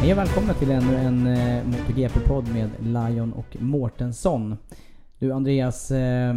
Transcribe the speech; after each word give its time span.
Hej 0.00 0.12
och 0.12 0.18
välkomna 0.18 0.54
till 0.54 0.70
ännu 0.70 0.96
en 0.96 1.26
eh, 1.26 1.64
MotoGP-podd 1.64 2.48
med 2.52 2.70
Lion 2.80 3.32
och 3.32 3.56
Mårtensson. 3.62 4.56
Du 5.18 5.32
Andreas, 5.32 5.90
eh, 5.90 6.34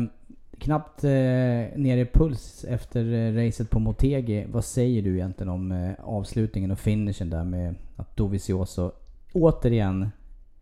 knappt 0.58 1.04
eh, 1.04 1.10
nere 1.10 2.00
i 2.00 2.06
puls 2.06 2.66
efter 2.70 3.14
eh, 3.14 3.46
racet 3.46 3.70
på 3.70 3.80
Motegi. 3.80 4.46
Vad 4.52 4.66
säger 4.66 5.02
du 5.02 5.16
egentligen 5.16 5.50
om 5.50 5.72
eh, 5.72 5.92
avslutningen 6.04 6.72
och 6.72 6.80
finishen 6.80 7.30
där 7.30 7.44
med 7.44 7.76
att 7.96 8.18
Dovizioso 8.18 8.92
återigen, 9.34 10.10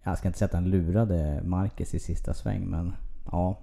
jag 0.04 0.18
ska 0.18 0.28
inte 0.28 0.40
säga 0.40 0.48
att 0.48 0.54
han 0.54 0.70
lurade 0.70 1.42
Marquez 1.44 1.94
i 1.94 2.00
sista 2.00 2.34
sväng 2.34 2.66
men 2.66 2.94
ja. 3.32 3.60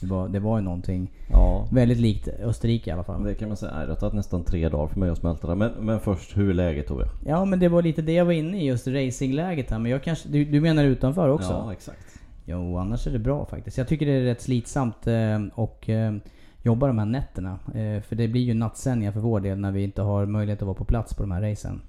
Det 0.00 0.06
var, 0.06 0.28
det 0.28 0.40
var 0.40 0.58
ju 0.58 0.64
någonting 0.64 1.10
Ja, 1.30 1.68
väldigt 1.72 1.98
likt 1.98 2.28
Österrike 2.28 2.90
i 2.90 2.92
alla 2.92 3.04
fall. 3.04 3.24
det 3.24 3.34
kan 3.34 3.48
man 3.48 3.56
säga. 3.56 3.72
Det 3.72 3.88
har 3.92 3.94
tagit 3.96 4.14
nästan 4.14 4.44
tre 4.44 4.68
dagar 4.68 4.86
för 4.86 5.00
mig 5.00 5.10
att 5.10 5.18
smälta 5.18 5.46
det. 5.46 5.54
Men, 5.54 5.72
men 5.80 6.00
först, 6.00 6.36
hur 6.36 6.50
är 6.50 6.54
läget 6.54 6.86
Tove? 6.86 7.04
Ja 7.26 7.44
men 7.44 7.58
det 7.58 7.68
var 7.68 7.82
lite 7.82 8.02
det 8.02 8.12
jag 8.12 8.24
var 8.24 8.32
inne 8.32 8.62
i, 8.62 8.66
just 8.66 8.88
racingläget 8.88 9.70
här. 9.70 9.78
Men 9.78 9.92
jag 9.92 10.02
kanske, 10.02 10.28
du, 10.28 10.44
du 10.44 10.60
menar 10.60 10.84
utanför 10.84 11.28
också? 11.28 11.50
Ja, 11.52 11.72
exakt. 11.72 12.20
Jo, 12.44 12.76
annars 12.78 13.06
är 13.06 13.10
det 13.10 13.18
bra 13.18 13.46
faktiskt. 13.46 13.78
Jag 13.78 13.88
tycker 13.88 14.06
det 14.06 14.12
är 14.12 14.22
rätt 14.24 14.40
slitsamt 14.42 15.06
eh, 15.06 15.42
och 15.54 15.88
eh, 15.88 16.14
jobba 16.62 16.86
de 16.86 16.98
här 16.98 17.06
nätterna. 17.06 17.58
Eh, 17.74 18.02
för 18.02 18.16
det 18.16 18.28
blir 18.28 18.42
ju 18.42 18.54
nattsändningar 18.54 19.12
för 19.12 19.20
vår 19.20 19.40
del 19.40 19.58
när 19.58 19.72
vi 19.72 19.82
inte 19.82 20.02
har 20.02 20.26
möjlighet 20.26 20.62
att 20.62 20.66
vara 20.66 20.76
på 20.76 20.84
plats 20.84 21.14
på 21.14 21.22
de 21.22 21.30
här 21.30 21.42
racen. 21.50 21.80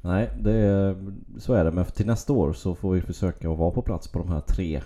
Nej, 0.00 0.30
det 0.40 0.52
är, 0.52 0.96
så 1.38 1.52
är 1.52 1.64
det. 1.64 1.70
Men 1.70 1.84
till 1.84 2.06
nästa 2.06 2.32
år 2.32 2.52
så 2.52 2.74
får 2.74 2.92
vi 2.92 3.00
försöka 3.00 3.50
att 3.50 3.58
vara 3.58 3.70
på 3.70 3.82
plats 3.82 4.08
på 4.08 4.18
de 4.18 4.28
här 4.28 4.40
tre, 4.40 4.80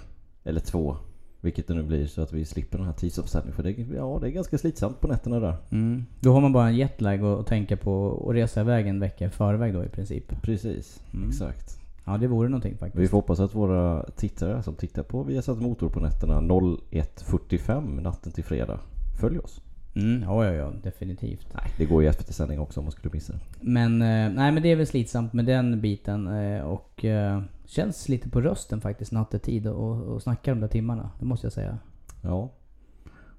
eller 0.45 0.61
två, 0.61 0.97
vilket 1.43 1.67
det 1.69 1.75
nu 1.75 1.83
blir, 1.83 2.07
så 2.07 2.23
att 2.23 2.33
vi 2.33 2.45
slipper 2.45 2.79
den 2.79 2.87
här 2.87 2.93
tidsomställningen. 2.95 3.57
För 3.57 3.63
det, 3.63 3.71
ja, 3.97 4.19
det 4.21 4.29
är 4.29 4.31
ganska 4.31 4.59
slitsamt 4.59 5.01
på 5.01 5.09
nätterna 5.09 5.41
där. 5.41 5.57
Mm. 5.71 6.05
Då 6.21 6.33
har 6.33 6.41
man 6.41 6.53
bara 6.53 6.69
en 6.69 6.77
jetlag 6.77 7.23
att 7.25 7.41
att 7.41 7.47
tänka 7.47 7.77
på 7.77 7.93
och 8.05 8.35
resa 8.35 8.61
iväg 8.61 8.87
en 8.87 9.01
vecka 9.01 9.27
i 9.27 9.31
förväg 9.31 9.75
då 9.75 9.85
i 9.85 9.89
princip. 9.89 10.43
Precis, 10.43 11.03
Mm. 11.15 11.29
exakt. 11.29 11.79
Ja, 12.05 12.17
det 12.19 12.27
vore 12.27 12.49
någonting 12.49 12.77
faktiskt. 12.79 13.03
Vi 13.03 13.09
får 13.09 13.19
hoppas 13.19 13.41
att 13.41 13.55
våra 13.55 14.03
tittare 14.17 14.63
som 14.63 14.75
tittar 14.75 15.03
på 15.03 15.23
Viasat 15.23 15.59
Motor 15.63 15.89
på 15.89 16.01
nätterna 16.01 16.41
01.45 16.41 18.01
natten 18.01 18.33
till 18.33 18.45
fredag 18.45 18.79
följer 19.21 19.45
oss. 19.45 19.61
Mm, 19.95 20.23
ja, 20.23 20.45
ja, 20.45 20.53
ja, 20.53 20.73
definitivt. 20.83 21.47
Nej, 21.55 21.65
det 21.79 21.85
går 21.85 22.03
ju 22.03 22.09
eftersändning 22.09 22.61
också 22.61 22.81
om 22.81 22.85
man 22.85 22.93
skulle 22.93 23.13
missa 23.15 23.33
det. 23.33 23.39
Men, 23.61 23.93
eh, 24.03 24.33
nej 24.35 24.53
men 24.53 24.63
det 24.63 24.69
är 24.73 24.77
väl 24.77 24.87
slitsamt 24.87 25.33
med 25.33 25.45
den 25.45 25.81
biten 25.81 26.27
eh, 26.27 26.63
och 26.63 27.05
eh, 27.05 27.43
känns 27.73 28.09
lite 28.09 28.29
på 28.29 28.41
rösten 28.41 28.81
faktiskt 28.81 29.13
nattetid 29.13 29.67
och, 29.67 30.03
och 30.03 30.23
snacka 30.23 30.51
de 30.51 30.61
där 30.61 30.69
timmarna. 30.69 31.11
Det 31.19 31.25
måste 31.25 31.47
jag 31.47 31.53
säga. 31.53 31.79
Ja. 32.23 32.51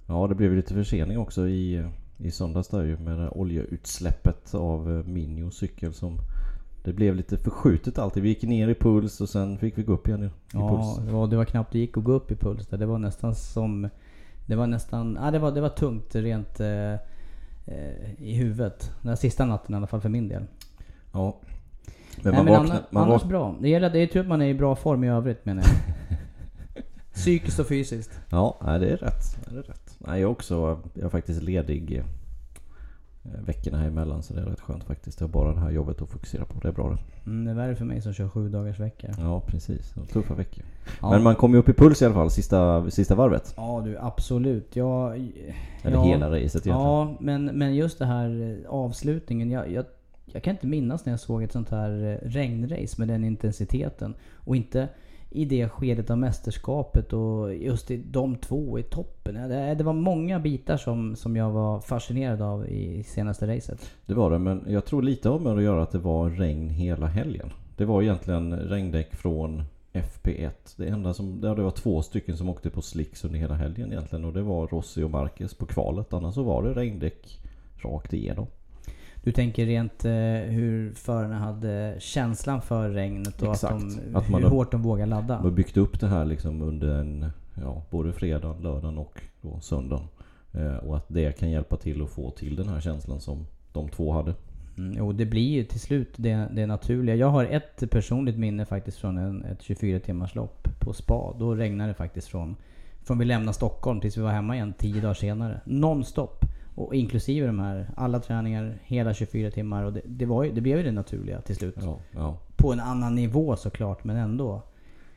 Ja, 0.07 0.27
det 0.27 0.35
blev 0.35 0.53
lite 0.53 0.73
försening 0.73 1.17
också 1.17 1.47
i, 1.47 1.89
i 2.17 2.31
söndags 2.31 2.67
där 2.67 2.83
ju 2.83 2.97
med 2.97 3.29
oljeutsläppet 3.31 4.53
av 4.55 4.97
eh, 4.97 5.05
Minio 5.05 5.51
cykel 5.51 5.93
som 5.93 6.17
det 6.83 6.93
blev 6.93 7.15
lite 7.15 7.37
förskjutet 7.37 7.99
alltid. 7.99 8.23
Vi 8.23 8.29
gick 8.29 8.43
ner 8.43 8.67
i 8.67 8.75
puls 8.75 9.21
och 9.21 9.29
sen 9.29 9.57
fick 9.57 9.77
vi 9.77 9.83
gå 9.83 9.93
upp 9.93 10.07
igen 10.07 10.23
i, 10.23 10.29
Ja, 10.53 10.69
puls. 10.69 11.11
var, 11.11 11.27
det 11.27 11.37
var 11.37 11.45
knappt 11.45 11.71
det 11.71 11.79
gick 11.79 11.97
att 11.97 12.03
gå 12.03 12.11
upp 12.11 12.31
i 12.31 12.35
puls 12.35 12.67
där. 12.67 12.77
Det 12.77 12.85
var 12.85 12.97
nästan 12.97 13.35
som... 13.35 13.89
Det 14.45 14.55
var 14.55 14.67
nästan... 14.67 15.17
Ja, 15.21 15.31
det 15.31 15.39
var, 15.39 15.51
det 15.51 15.61
var 15.61 15.69
tungt 15.69 16.15
rent 16.15 16.59
eh, 16.59 16.93
eh, 17.65 18.13
i 18.17 18.33
huvudet. 18.33 18.91
Den 19.01 19.17
sista 19.17 19.45
natten 19.45 19.73
i 19.73 19.77
alla 19.77 19.87
fall 19.87 20.01
för 20.01 20.09
min 20.09 20.27
del. 20.27 20.43
Ja. 21.13 21.39
Men 22.21 22.33
Nej, 22.33 22.43
man 22.43 22.45
men 22.45 22.53
vaknar... 22.53 22.75
anna, 22.75 22.85
Man 22.89 23.03
annars 23.03 23.23
bra. 23.23 23.55
Det 23.61 23.69
gäller 23.69 23.89
det 23.89 23.99
är 23.99 24.07
tur 24.07 24.19
att 24.19 24.27
man 24.27 24.41
är 24.41 24.45
i 24.47 24.53
bra 24.53 24.75
form 24.75 25.03
i 25.03 25.09
övrigt 25.09 25.45
menar 25.45 25.63
jag. 26.75 26.83
Psykiskt 27.13 27.59
och 27.59 27.67
fysiskt. 27.67 28.19
ja, 28.29 28.59
nej, 28.65 28.79
det 28.79 28.89
är 28.89 28.97
rätt. 28.97 29.37
Det 29.49 29.57
är 29.57 29.61
rätt. 29.63 29.95
Nej, 29.97 30.21
jag 30.21 30.27
är 30.27 30.31
också... 30.31 30.79
Jag 30.93 31.05
är 31.05 31.09
faktiskt 31.09 31.41
ledig 31.41 31.97
eh, 33.25 33.41
veckorna 33.45 33.77
här 33.77 33.87
emellan 33.87 34.23
så 34.23 34.33
det 34.33 34.41
är 34.41 34.45
rätt 34.45 34.59
skönt 34.61 34.83
faktiskt. 34.83 35.19
Jag 35.19 35.27
har 35.27 35.31
bara 35.33 35.53
det 35.53 35.59
här 35.59 35.71
jobbet 35.71 36.01
att 36.01 36.09
fokusera 36.09 36.45
på. 36.45 36.59
Det 36.59 36.67
är 36.67 36.71
bra 36.71 36.89
det. 36.89 37.29
Mm, 37.29 37.45
det 37.45 37.51
är 37.51 37.55
värre 37.55 37.75
för 37.75 37.85
mig 37.85 38.01
som 38.01 38.13
kör 38.13 38.29
sju 38.29 38.49
dagars 38.49 38.79
vecka. 38.79 39.13
Ja, 39.19 39.39
precis. 39.47 39.93
Tuffa 40.13 40.33
veckor. 40.33 40.63
Ja. 41.01 41.09
Men 41.09 41.23
man 41.23 41.35
kom 41.35 41.51
ju 41.53 41.57
upp 41.59 41.69
i 41.69 41.73
puls 41.73 42.01
i 42.01 42.05
alla 42.05 42.13
fall 42.13 42.31
sista, 42.31 42.91
sista 42.91 43.15
varvet. 43.15 43.53
Ja 43.57 43.81
du, 43.85 43.97
absolut. 43.97 44.75
Jag, 44.75 45.15
Eller 45.83 45.97
ja, 45.97 46.03
hela 46.03 46.25
racet 46.29 46.41
egentligen. 46.43 46.77
Ja, 46.79 47.17
men, 47.19 47.45
men 47.45 47.75
just 47.75 47.99
det 47.99 48.05
här 48.05 48.59
eh, 48.63 48.69
avslutningen. 48.71 49.51
Jag, 49.51 49.71
jag, 49.71 49.85
jag 50.33 50.43
kan 50.43 50.51
inte 50.51 50.67
minnas 50.67 51.05
när 51.05 51.13
jag 51.13 51.19
såg 51.19 51.43
ett 51.43 51.51
sånt 51.51 51.69
här 51.69 52.03
eh, 52.03 52.27
regnrace 52.29 52.95
med 52.97 53.07
den 53.07 53.23
intensiteten. 53.23 54.13
Och 54.33 54.55
inte 54.55 54.89
i 55.29 55.45
det 55.45 55.69
skedet 55.69 56.09
av 56.09 56.17
mästerskapet 56.17 57.13
och 57.13 57.55
just 57.55 57.91
i 57.91 57.97
de 57.97 58.35
två 58.35 58.79
i 58.79 58.83
toppen. 58.83 59.49
Det, 59.49 59.69
eh, 59.69 59.77
det 59.77 59.83
var 59.83 59.93
många 59.93 60.39
bitar 60.39 60.77
som, 60.77 61.15
som 61.15 61.35
jag 61.35 61.51
var 61.51 61.79
fascinerad 61.79 62.41
av 62.41 62.67
i 62.67 63.03
senaste 63.03 63.55
racet. 63.55 63.91
Det 64.05 64.13
var 64.13 64.31
det, 64.31 64.39
men 64.39 64.65
jag 64.67 64.85
tror 64.85 65.01
lite 65.01 65.29
har 65.29 65.39
med 65.39 65.57
att 65.57 65.63
göra 65.63 65.83
att 65.83 65.91
det 65.91 65.99
var 65.99 66.29
regn 66.29 66.69
hela 66.69 67.07
helgen. 67.07 67.49
Det 67.77 67.85
var 67.85 68.01
egentligen 68.01 68.55
regndäck 68.55 69.15
från 69.15 69.63
FP1. 69.93 70.51
Det 70.77 70.87
enda 70.87 71.13
som, 71.13 71.39
ja, 71.43 71.55
det 71.55 71.63
var 71.63 71.71
två 71.71 72.01
stycken 72.01 72.37
som 72.37 72.49
åkte 72.49 72.69
på 72.69 72.81
slicks 72.81 73.25
under 73.25 73.39
hela 73.39 73.55
helgen 73.55 73.91
egentligen 73.91 74.25
och 74.25 74.33
det 74.33 74.41
var 74.41 74.67
Rossi 74.67 75.03
och 75.03 75.11
Marquez 75.11 75.53
på 75.53 75.65
kvalet. 75.65 76.13
Annars 76.13 76.35
så 76.35 76.43
var 76.43 76.63
det 76.63 76.73
regndäck 76.73 77.39
rakt 77.83 78.13
igenom. 78.13 78.47
Du 79.23 79.31
tänker 79.31 79.65
rent 79.65 80.05
eh, 80.05 80.11
hur 80.53 80.93
förarna 80.93 81.39
hade 81.39 81.95
känslan 81.99 82.61
för 82.61 82.89
regnet 82.89 83.41
och 83.41 83.51
Exakt. 83.53 83.73
att 83.73 83.79
de, 83.79 84.15
Att 84.15 84.29
man 84.29 84.41
hur 84.41 84.49
har- 84.49 84.55
hårt 84.55 84.71
de 84.71 84.81
vågar 84.81 85.05
ladda. 85.05 85.35
De 85.35 85.43
har 85.43 85.51
byggt 85.51 85.77
upp 85.77 85.99
det 85.99 86.07
här 86.07 86.25
liksom 86.25 86.61
under 86.61 86.87
en, 86.99 87.25
ja, 87.61 87.81
både 87.89 88.13
fredag, 88.13 88.55
lördagen 88.61 88.97
och 88.97 89.21
då 89.41 89.59
söndagen. 89.59 90.05
Eh, 90.53 90.75
och 90.75 90.97
att 90.97 91.05
det 91.07 91.39
kan 91.39 91.51
hjälpa 91.51 91.77
till 91.77 92.01
att 92.01 92.09
få 92.09 92.29
till 92.31 92.55
den 92.55 92.67
här 92.69 92.79
känslan 92.79 93.19
som 93.21 93.45
de 93.73 93.89
två 93.89 94.11
hade. 94.11 94.33
Mm, 94.77 94.95
jo, 94.97 95.11
det 95.11 95.25
blir 95.25 95.49
ju 95.49 95.63
till 95.63 95.79
slut 95.79 96.13
det, 96.15 96.47
det 96.53 96.65
naturliga. 96.65 97.15
Jag 97.15 97.27
har 97.29 97.45
ett 97.45 97.89
personligt 97.91 98.37
minne 98.37 98.65
faktiskt 98.65 98.97
från 98.97 99.17
en, 99.17 99.45
ett 99.45 99.61
24 99.61 99.99
timmars 99.99 100.35
lopp 100.35 100.67
på 100.79 100.93
spa. 100.93 101.35
Då 101.39 101.55
regnade 101.55 101.89
det 101.89 101.93
faktiskt 101.93 102.27
från, 102.27 102.55
från 103.03 103.17
vi 103.19 103.25
lämnade 103.25 103.53
Stockholm 103.53 103.99
tills 104.01 104.17
vi 104.17 104.21
var 104.21 104.31
hemma 104.31 104.55
igen 104.55 104.73
10 104.77 105.01
dagar 105.01 105.13
senare. 105.13 105.61
Nonstop. 105.65 106.45
Och 106.75 106.95
inklusive 106.95 107.47
de 107.47 107.59
här, 107.59 107.89
alla 107.95 108.19
träningar, 108.19 108.77
hela 108.83 109.13
24 109.13 109.51
timmar. 109.51 109.83
Och 109.83 109.93
det, 109.93 110.01
det, 110.05 110.25
ju, 110.25 110.51
det 110.53 110.61
blev 110.61 110.77
ju 110.77 110.83
det 110.83 110.91
naturliga 110.91 111.41
till 111.41 111.55
slut. 111.55 111.75
Ja, 111.81 111.99
ja. 112.11 112.37
På 112.55 112.73
en 112.73 112.79
annan 112.79 113.15
nivå 113.15 113.55
såklart, 113.55 114.03
men 114.03 114.15
ändå. 114.15 114.61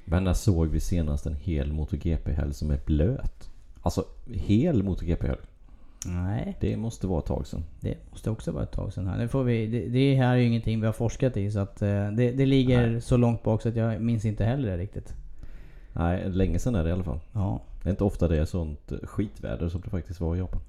Men 0.04 0.24
när 0.24 0.34
såg 0.34 0.68
vi 0.68 0.80
senast 0.80 1.26
en 1.26 1.34
hel 1.34 1.72
MotoGP-helg 1.72 2.54
som 2.54 2.70
är 2.70 2.80
blöt? 2.86 3.50
Alltså 3.82 4.04
hel 4.26 4.82
MotoGP-helg. 4.82 5.40
Nej, 6.06 6.56
Det 6.60 6.76
måste 6.76 7.06
vara 7.06 7.18
ett 7.18 7.26
tag 7.26 7.46
sedan. 7.46 7.64
det 7.80 7.96
måste 8.10 8.30
också 8.30 8.52
vara 8.52 8.62
ett 8.62 8.72
tag 8.72 8.92
sedan 8.92 9.06
här. 9.06 9.18
Nu 9.18 9.28
får 9.28 9.44
vi, 9.44 9.66
det, 9.66 9.88
det 9.88 10.14
här 10.14 10.32
är 10.32 10.36
ju 10.36 10.44
ingenting 10.44 10.80
vi 10.80 10.86
har 10.86 10.92
forskat 10.92 11.36
i 11.36 11.50
så 11.50 11.58
att 11.58 11.82
eh, 11.82 12.10
det, 12.10 12.32
det 12.32 12.46
ligger 12.46 13.00
så 13.00 13.16
långt 13.16 13.42
bak 13.42 13.62
så 13.62 13.68
att 13.68 13.76
jag 13.76 14.00
minns 14.00 14.24
inte 14.24 14.44
heller 14.44 14.68
det 14.70 14.76
riktigt. 14.76 15.14
Nej, 15.92 16.28
länge 16.28 16.58
sedan 16.58 16.74
är 16.74 16.84
det 16.84 16.90
i 16.90 16.92
alla 16.92 17.04
fall. 17.04 17.20
Ja. 17.32 17.60
Det 17.82 17.88
är 17.88 17.90
inte 17.90 18.04
ofta 18.04 18.28
det 18.28 18.38
är 18.38 18.44
sånt 18.44 18.92
skitväder 19.02 19.68
som 19.68 19.80
det 19.80 19.90
faktiskt 19.90 20.20
var 20.20 20.36
i 20.36 20.38
Japan. 20.38 20.60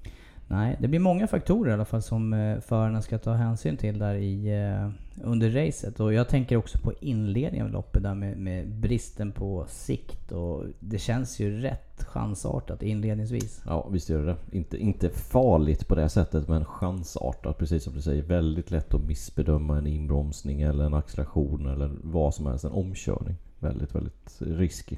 Nej, 0.50 0.76
det 0.80 0.88
blir 0.88 1.00
många 1.00 1.26
faktorer 1.26 1.70
i 1.70 1.74
alla 1.74 1.84
fall 1.84 2.02
som 2.02 2.32
eh, 2.32 2.60
förarna 2.60 3.02
ska 3.02 3.18
ta 3.18 3.32
hänsyn 3.32 3.76
till 3.76 3.98
där 3.98 4.14
i, 4.14 4.48
eh, 4.48 4.90
under 5.24 5.50
racet. 5.50 6.00
Och 6.00 6.12
jag 6.12 6.28
tänker 6.28 6.56
också 6.56 6.78
på 6.78 6.92
inledningen 7.00 7.66
av 7.66 7.72
loppet 7.72 8.02
där 8.02 8.14
med, 8.14 8.38
med 8.38 8.68
bristen 8.68 9.32
på 9.32 9.66
sikt. 9.68 10.32
Och 10.32 10.64
det 10.80 10.98
känns 10.98 11.40
ju 11.40 11.60
rätt 11.60 12.04
chansartat 12.04 12.82
inledningsvis. 12.82 13.62
Ja, 13.66 13.88
visst 13.88 14.08
gör 14.08 14.18
det 14.18 14.26
det. 14.26 14.56
Inte, 14.56 14.76
inte 14.78 15.10
farligt 15.10 15.88
på 15.88 15.94
det 15.94 16.08
sättet 16.08 16.48
men 16.48 16.64
chansartat. 16.64 17.58
Precis 17.58 17.84
som 17.84 17.94
du 17.94 18.02
säger. 18.02 18.22
Väldigt 18.22 18.70
lätt 18.70 18.94
att 18.94 19.04
missbedöma 19.04 19.78
en 19.78 19.86
inbromsning 19.86 20.62
eller 20.62 20.84
en 20.84 20.94
acceleration 20.94 21.66
eller 21.66 21.90
vad 22.02 22.34
som 22.34 22.46
helst. 22.46 22.64
En 22.64 22.72
omkörning. 22.72 23.36
Väldigt, 23.58 23.94
väldigt 23.94 24.36
risky. 24.40 24.96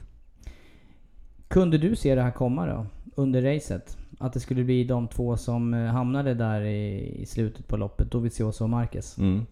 Kunde 1.49 1.79
du 1.79 1.97
se 1.97 2.15
det 2.15 2.23
här 2.23 2.31
komma 2.31 2.67
då? 2.67 2.87
Under 3.15 3.43
racet? 3.43 3.97
Att 4.23 4.33
det 4.33 4.41
skulle 4.41 4.65
bli 4.65 4.85
de 4.85 5.09
två 5.09 5.37
som 5.37 5.75
eh, 5.75 5.87
hamnade 5.87 6.35
där 6.35 6.61
i, 6.61 7.15
i 7.23 7.27
slutet 7.27 7.67
på 7.69 7.77
loppet. 7.77 8.11
Dovizioso 8.11 8.65
och 8.65 8.71
Marquez. 8.71 9.19
Mm. 9.19 9.47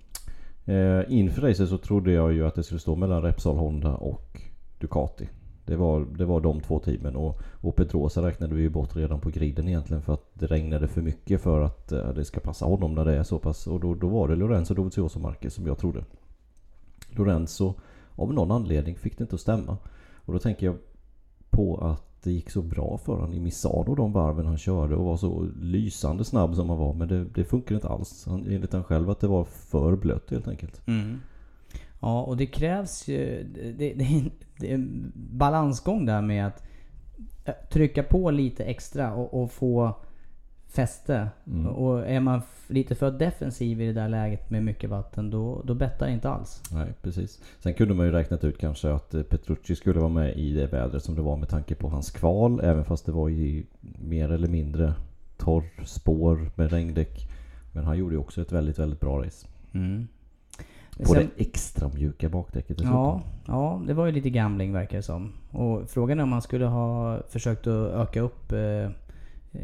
Eh, 0.65 1.05
inför 1.09 1.43
racet 1.43 1.69
så 1.69 1.79
trodde 1.79 2.13
jag 2.13 2.33
ju 2.33 2.47
att 2.47 2.55
det 2.55 2.63
skulle 2.63 2.81
stå 2.81 2.97
mellan 2.97 3.23
Repsol 3.23 3.57
Honda 3.57 3.95
och 3.95 4.41
Ducati. 4.79 5.29
Det 5.65 5.77
var, 5.77 6.07
det 6.19 6.25
var 6.25 6.41
de 6.41 6.61
två 6.61 6.79
teamen 6.79 7.17
och, 7.17 7.41
och 7.61 7.77
Petrosa 7.77 8.27
räknade 8.27 8.55
vi 8.55 8.63
ju 8.63 8.69
bort 8.69 8.97
redan 8.97 9.21
på 9.21 9.31
griden 9.31 9.69
egentligen 9.69 10.03
för 10.03 10.15
att 10.15 10.31
det 10.35 10.47
regnade 10.47 10.89
för 10.89 11.03
mycket 11.03 11.43
för 11.43 11.61
att 11.61 11.93
eh, 11.93 12.09
det 12.09 12.25
ska 12.25 12.41
passa 12.41 12.65
honom 12.67 12.95
när 12.95 13.05
det 13.05 13.17
är 13.17 13.23
så 13.23 13.39
pass. 13.39 13.67
Och 13.67 13.81
då, 13.81 13.95
då 13.95 14.09
var 14.09 14.29
det 14.29 14.37
Lorenzo 14.37 14.75
Dovizioso 14.75 15.19
och 15.19 15.23
Marquez 15.23 15.55
som 15.55 15.67
jag 15.67 15.79
trodde. 15.79 16.05
Lorenzo 17.11 17.75
av 18.15 18.35
någon 18.35 18.51
anledning 18.51 18.97
fick 18.97 19.19
det 19.19 19.25
inte 19.25 19.35
att 19.35 19.41
stämma. 19.41 19.77
Och 20.15 20.33
då 20.33 20.39
tänker 20.39 20.67
jag 20.67 20.77
på 21.51 21.77
att 21.77 22.08
det 22.23 22.31
gick 22.33 22.51
så 22.51 22.63
bra 22.63 22.99
för 23.05 23.13
honom 23.13 23.33
i 23.33 23.41
Misano 23.41 23.95
de 23.95 24.13
varven 24.13 24.47
han 24.47 24.59
körde 24.59 24.97
och 24.97 25.05
var 25.05 25.17
så 25.17 25.49
lysande 25.61 26.25
snabb 26.25 26.55
som 26.55 26.69
han 26.69 26.79
var. 26.79 26.95
Men 26.95 27.09
det, 27.09 27.25
det 27.25 27.45
funkar 27.45 27.75
inte 27.75 27.89
alls. 27.89 28.27
Han, 28.27 28.47
enligt 28.51 28.73
han 28.73 28.85
själv 28.85 29.11
att 29.11 29.21
det 29.21 29.27
var 29.29 29.45
för 29.45 29.97
blött 29.97 30.31
helt 30.31 30.49
enkelt. 30.49 30.87
Mm. 30.87 31.21
Ja, 32.01 32.23
och 32.23 32.37
det 32.37 32.47
krävs 32.47 33.09
ju... 33.09 33.43
Det, 33.55 33.73
det, 33.95 34.05
är 34.05 34.19
en- 34.19 34.31
det 34.59 34.71
är 34.71 34.75
en 34.75 35.13
balansgång 35.15 36.07
där 36.07 36.23
med 36.23 36.47
att 36.47 36.63
trycka 37.71 38.03
på 38.03 38.31
lite 38.31 38.65
extra 38.65 39.15
och, 39.15 39.43
och 39.43 39.53
få 39.53 39.95
fäste. 40.69 41.29
Och 41.77 42.07
är 42.07 42.21
man 42.21 42.43
lite 42.69 42.95
för 42.95 43.11
defensiv 43.11 43.81
i 43.81 43.87
det 43.87 43.93
där 43.93 44.09
läget 44.09 44.51
med 44.51 44.65
mycket 44.65 44.91
vatten, 44.91 45.31
då, 45.31 45.63
då 45.65 45.75
bettar 45.75 46.09
inte 46.09 46.31
alls. 46.31 46.63
Nej, 46.73 46.93
precis. 47.03 47.43
Sen 47.59 47.75
kunde 47.75 47.95
man 47.95 48.07
ju 48.07 48.13
räknat 48.13 48.45
ut 48.45 48.59
kanske 48.59 48.93
att 48.93 49.15
eh, 49.15 49.23
Petrucci 49.23 49.77
skulle 49.77 50.01
vara 50.01 50.13
med 50.13 50.37
i 50.37 50.53
det 50.53 50.67
vädret 50.67 51.05
som 51.05 51.15
det 51.15 51.23
var 51.23 51.37
med 51.37 51.49
tanke 51.49 51.75
på 51.75 51.89
hans 51.89 52.11
kval. 52.11 52.61
Även 52.63 52.85
fast 52.85 53.07
det 53.07 53.13
var 53.13 53.31
i 53.31 53.67
mer 53.99 54.33
eller 54.33 54.49
mindre 54.49 54.95
torrspår 55.37 56.51
med 56.55 56.73
regndäck. 56.73 57.31
Men 57.73 57.85
han 57.85 57.99
gjorde 57.99 58.15
ju 58.15 58.21
också 58.21 58.43
ett 58.43 58.53
väldigt, 58.53 58.79
väldigt 58.79 59.01
bra 59.01 59.23
race. 59.25 59.47
På 60.99 61.05
Sen- 61.05 61.31
det 61.37 61.43
extra 61.43 61.89
mjuka 61.89 62.29
bakdäcket 62.29 62.77
dessutom. 62.77 62.95
Ja, 62.95 63.23
ja, 63.47 63.83
det 63.87 63.95
var 63.95 64.07
ju 64.07 64.13
lite 64.13 64.31
gambling 64.31 64.73
verkar 64.73 64.97
det 64.97 65.03
som. 65.03 65.33
Och 65.51 65.91
frågan 65.91 66.19
är 66.19 66.23
om 66.23 66.29
man 66.29 66.43
skulle 66.43 66.67
ha 66.67 67.19
försökt 67.29 67.67
att 67.67 67.93
öka 67.93 68.21
upp 68.21 68.53
eh, 68.53 68.91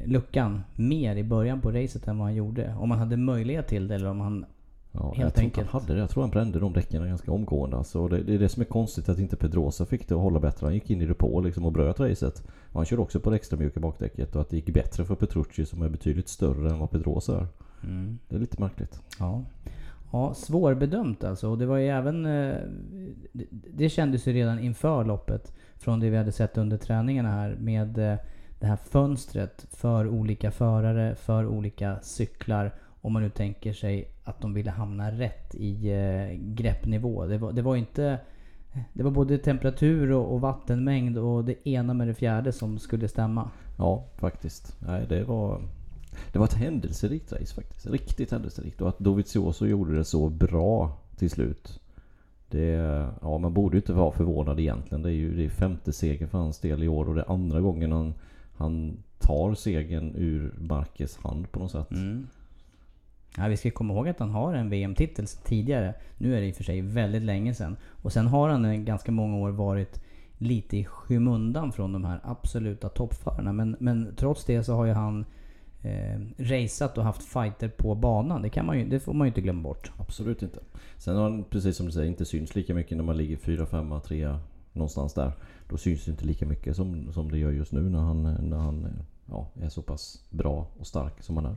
luckan 0.04 0.62
mer 0.76 1.16
i 1.16 1.24
början 1.24 1.60
på 1.60 1.70
racet 1.72 2.08
än 2.08 2.18
vad 2.18 2.26
han 2.26 2.34
gjorde. 2.34 2.74
Om 2.78 2.88
man 2.88 2.98
hade 2.98 3.16
möjlighet 3.16 3.68
till 3.68 3.88
det 3.88 3.94
eller 3.94 4.08
om 4.10 4.20
han... 4.20 4.44
Ja, 4.92 5.00
Helt 5.06 5.18
jag 5.18 5.34
tror 5.34 5.44
enkelt. 5.44 5.68
han 5.70 5.80
hade 5.80 5.94
det. 5.94 6.00
Jag 6.00 6.10
tror 6.10 6.22
han 6.22 6.30
brände 6.30 6.58
de 6.60 6.72
däcken 6.72 7.06
ganska 7.08 7.32
omgående. 7.32 7.76
Alltså, 7.76 8.08
det, 8.08 8.22
det 8.22 8.34
är 8.34 8.38
det 8.38 8.48
som 8.48 8.60
är 8.60 8.64
konstigt 8.66 9.08
att 9.08 9.18
inte 9.18 9.36
Pedrosa 9.36 9.86
fick 9.86 10.08
det 10.08 10.14
att 10.14 10.20
hålla 10.20 10.40
bättre. 10.40 10.66
Han 10.66 10.74
gick 10.74 10.90
in 10.90 11.02
i 11.02 11.06
depå 11.06 11.40
liksom 11.40 11.64
och 11.64 11.72
bröt 11.72 12.00
racet. 12.00 12.42
Och 12.72 12.74
han 12.80 12.84
körde 12.84 13.02
också 13.02 13.20
på 13.20 13.30
det 13.30 13.36
extra 13.36 13.56
mjuka 13.58 13.80
bakdäcket 13.80 14.34
och 14.36 14.40
att 14.40 14.50
det 14.50 14.56
gick 14.56 14.74
bättre 14.74 15.04
för 15.04 15.14
Petrucci 15.14 15.66
som 15.66 15.82
är 15.82 15.88
betydligt 15.88 16.28
större 16.28 16.70
än 16.70 16.78
vad 16.78 16.90
Pedrosa 16.90 17.40
är. 17.40 17.46
Det 18.28 18.36
är 18.36 18.40
lite 18.40 18.60
märkligt. 18.60 19.00
Ja. 19.18 19.42
Ja, 20.12 20.34
svårbedömt 20.34 21.24
alltså. 21.24 21.48
Och 21.50 21.58
det 21.58 21.66
var 21.66 21.76
ju 21.76 21.88
även... 21.88 22.26
eh, 22.26 22.54
det- 23.32 23.46
Det 23.76 23.88
kändes 23.88 24.26
ju 24.28 24.32
redan 24.32 24.58
inför 24.58 25.04
loppet. 25.04 25.52
Från 25.76 26.00
det 26.00 26.10
vi 26.10 26.16
hade 26.16 26.32
sett 26.32 26.58
under 26.58 26.76
träningarna 26.76 27.28
här. 27.32 27.56
Med 27.60 27.98
eh, 27.98 28.18
det 28.58 28.66
här 28.66 28.76
fönstret 28.76 29.66
för 29.70 30.08
olika 30.08 30.50
förare, 30.50 31.14
för 31.14 31.46
olika 31.46 32.00
cyklar. 32.02 32.74
Om 33.00 33.12
man 33.12 33.22
nu 33.22 33.30
tänker 33.30 33.72
sig 33.72 34.08
att 34.24 34.40
de 34.40 34.54
ville 34.54 34.70
hamna 34.70 35.10
rätt 35.10 35.54
i 35.54 35.90
eh, 35.90 36.38
greppnivå. 36.54 37.26
Det 37.26 37.38
var, 37.38 37.52
det 37.52 37.62
var 37.62 37.76
inte... 37.76 38.18
Det 38.92 39.02
var 39.02 39.10
både 39.10 39.38
temperatur 39.38 40.12
och, 40.12 40.34
och 40.34 40.40
vattenmängd 40.40 41.18
och 41.18 41.44
det 41.44 41.68
ena 41.68 41.94
med 41.94 42.08
det 42.08 42.14
fjärde 42.14 42.52
som 42.52 42.78
skulle 42.78 43.08
stämma. 43.08 43.50
Ja, 43.78 44.04
faktiskt. 44.16 44.76
Nej, 44.86 45.06
det 45.08 45.24
var... 45.24 45.60
Det 46.32 46.38
var 46.38 46.46
ett 46.46 46.54
händelserikt 46.54 47.32
race 47.32 47.54
faktiskt. 47.54 47.86
Riktigt 47.86 48.30
händelserikt. 48.30 48.80
Och 48.80 48.88
att 48.88 48.98
Dovizioso 48.98 49.66
gjorde 49.66 49.96
det 49.96 50.04
så 50.04 50.28
bra 50.28 50.96
till 51.16 51.30
slut. 51.30 51.80
Det... 52.50 53.08
Ja, 53.22 53.38
man 53.38 53.54
borde 53.54 53.76
ju 53.76 53.80
inte 53.80 53.92
vara 53.92 54.12
förvånad 54.12 54.60
egentligen. 54.60 55.02
Det 55.02 55.08
är 55.08 55.14
ju 55.14 55.36
det 55.36 55.44
är 55.44 55.48
femte 55.48 55.92
segern 55.92 56.28
för 56.28 56.38
hans 56.38 56.58
del 56.58 56.82
i 56.82 56.88
år 56.88 57.08
och 57.08 57.14
det 57.14 57.20
är 57.20 57.32
andra 57.32 57.60
gången 57.60 57.92
han, 57.92 58.14
han 58.56 59.02
tar 59.18 59.54
segern 59.54 60.12
ur 60.16 60.54
Marquez 60.58 61.16
hand 61.16 61.52
på 61.52 61.58
något 61.58 61.70
sätt. 61.70 61.88
Ja, 63.36 63.48
vi 63.48 63.56
ska 63.56 63.70
komma 63.70 63.94
ihåg 63.94 64.08
att 64.08 64.18
han 64.18 64.30
har 64.30 64.54
en 64.54 64.70
VM-titel 64.70 65.26
tidigare. 65.26 65.94
Nu 66.18 66.36
är 66.36 66.40
det 66.40 66.46
i 66.46 66.52
och 66.52 66.56
för 66.56 66.64
sig 66.64 66.80
väldigt 66.80 67.22
länge 67.22 67.54
sedan. 67.54 67.76
Och 68.02 68.12
sen 68.12 68.26
har 68.26 68.48
han 68.48 68.84
ganska 68.84 69.12
många 69.12 69.36
år 69.36 69.50
varit 69.50 70.00
lite 70.38 70.76
i 70.76 70.84
skymundan 70.84 71.72
från 71.72 71.92
de 71.92 72.04
här 72.04 72.20
absoluta 72.24 72.88
toppförarna. 72.88 73.52
Men, 73.52 73.76
men 73.78 74.14
trots 74.16 74.44
det 74.44 74.64
så 74.64 74.74
har 74.74 74.84
ju 74.84 74.92
han 74.92 75.24
eh, 75.82 76.20
raceat 76.38 76.98
och 76.98 77.04
haft 77.04 77.22
fighter 77.22 77.68
på 77.68 77.94
banan. 77.94 78.42
Det, 78.42 78.48
kan 78.48 78.66
man 78.66 78.78
ju, 78.78 78.88
det 78.88 79.00
får 79.00 79.12
man 79.14 79.26
ju 79.26 79.28
inte 79.28 79.40
glömma 79.40 79.62
bort. 79.62 79.92
Absolut 79.96 80.42
inte. 80.42 80.60
Sen 80.96 81.16
har 81.16 81.22
han, 81.22 81.44
precis 81.44 81.76
som 81.76 81.86
du 81.86 81.92
säger, 81.92 82.08
inte 82.08 82.24
syns 82.24 82.54
lika 82.54 82.74
mycket 82.74 82.96
när 82.96 83.04
man 83.04 83.16
ligger 83.16 83.36
4, 83.36 83.66
5, 83.66 84.00
3 84.06 84.38
någonstans 84.72 85.14
där. 85.14 85.32
Då 85.68 85.76
syns 85.76 86.04
det 86.04 86.10
inte 86.10 86.24
lika 86.24 86.46
mycket 86.46 86.76
som, 86.76 87.12
som 87.12 87.30
det 87.30 87.38
gör 87.38 87.50
just 87.50 87.72
nu 87.72 87.80
när 87.80 87.98
han, 87.98 88.22
när 88.22 88.56
han 88.56 88.88
ja, 89.26 89.48
är 89.62 89.68
så 89.68 89.82
pass 89.82 90.24
bra 90.30 90.66
och 90.78 90.86
stark 90.86 91.22
som 91.22 91.36
han 91.36 91.46
är. 91.46 91.56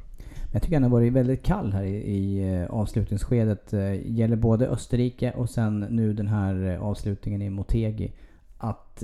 Jag 0.53 0.61
tycker 0.61 0.75
han 0.75 0.83
har 0.83 0.89
varit 0.89 1.13
väldigt 1.13 1.43
kall 1.43 1.73
här 1.73 1.83
i, 1.83 1.95
i 1.95 2.53
eh, 2.53 2.69
avslutningsskedet. 2.69 3.73
Eh, 3.73 4.11
gäller 4.11 4.35
både 4.35 4.67
Österrike 4.67 5.31
och 5.31 5.49
sen 5.49 5.79
nu 5.79 6.13
den 6.13 6.27
här 6.27 6.65
eh, 6.65 6.83
avslutningen 6.83 7.41
i 7.41 7.49
Motegi. 7.49 8.11
Att 8.57 9.03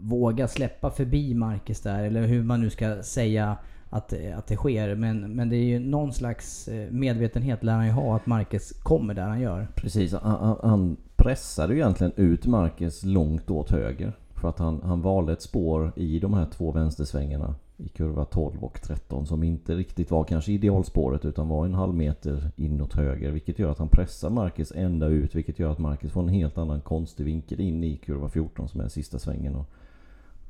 våga 0.00 0.48
släppa 0.48 0.90
förbi 0.90 1.34
Marcus 1.34 1.80
där, 1.80 2.04
eller 2.04 2.26
hur 2.26 2.42
man 2.42 2.60
nu 2.60 2.70
ska 2.70 3.02
säga 3.02 3.56
att, 3.90 4.14
att 4.34 4.46
det 4.46 4.56
sker. 4.56 4.94
Men, 4.94 5.32
men 5.32 5.48
det 5.48 5.56
är 5.56 5.64
ju 5.64 5.78
någon 5.78 6.12
slags 6.12 6.68
medvetenhet 6.90 7.64
lär 7.64 7.72
han 7.72 7.86
ju 7.86 7.92
ha 7.92 8.16
att 8.16 8.26
Marcus 8.26 8.72
kommer 8.72 9.14
där 9.14 9.26
han 9.26 9.40
gör. 9.40 9.68
Precis, 9.74 10.12
han, 10.12 10.56
han- 10.62 10.96
pressade 11.16 11.74
ju 11.74 11.80
egentligen 11.80 12.12
ut 12.16 12.46
Marquez 12.46 13.04
långt 13.04 13.50
åt 13.50 13.70
höger. 13.70 14.12
För 14.40 14.48
att 14.48 14.58
han, 14.58 14.80
han 14.84 15.02
valde 15.02 15.32
ett 15.32 15.42
spår 15.42 15.92
i 15.96 16.18
de 16.18 16.34
här 16.34 16.46
två 16.46 16.72
vänstersvängarna 16.72 17.54
i 17.76 17.88
kurva 17.88 18.24
12 18.24 18.64
och 18.64 18.80
13 18.82 19.26
som 19.26 19.42
inte 19.42 19.74
riktigt 19.74 20.10
var 20.10 20.24
kanske 20.24 20.52
idealspåret 20.52 21.24
utan 21.24 21.48
var 21.48 21.64
en 21.64 21.74
halv 21.74 21.94
meter 21.94 22.50
inåt 22.56 22.94
höger. 22.94 23.30
Vilket 23.30 23.58
gör 23.58 23.70
att 23.70 23.78
han 23.78 23.88
pressar 23.88 24.30
Marcus 24.30 24.72
ända 24.76 25.06
ut 25.06 25.34
vilket 25.34 25.58
gör 25.58 25.72
att 25.72 25.78
Marcus 25.78 26.12
får 26.12 26.22
en 26.22 26.28
helt 26.28 26.58
annan 26.58 26.80
konstig 26.80 27.24
vinkel 27.24 27.60
in 27.60 27.84
i 27.84 27.96
kurva 27.96 28.28
14 28.28 28.68
som 28.68 28.80
är 28.80 28.88
sista 28.88 29.18
svängen. 29.18 29.56
Och, 29.56 29.66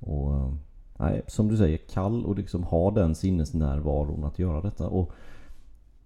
och 0.01 0.35
eh, 0.35 0.53
nej, 0.97 1.23
som 1.27 1.49
du 1.49 1.57
säger, 1.57 1.79
kall 1.79 2.25
och 2.25 2.37
liksom 2.37 2.63
ha 2.63 2.91
den 2.91 3.15
sinnesnärvaron 3.15 4.25
att 4.25 4.39
göra 4.39 4.61
detta. 4.61 4.89
Och 4.89 5.13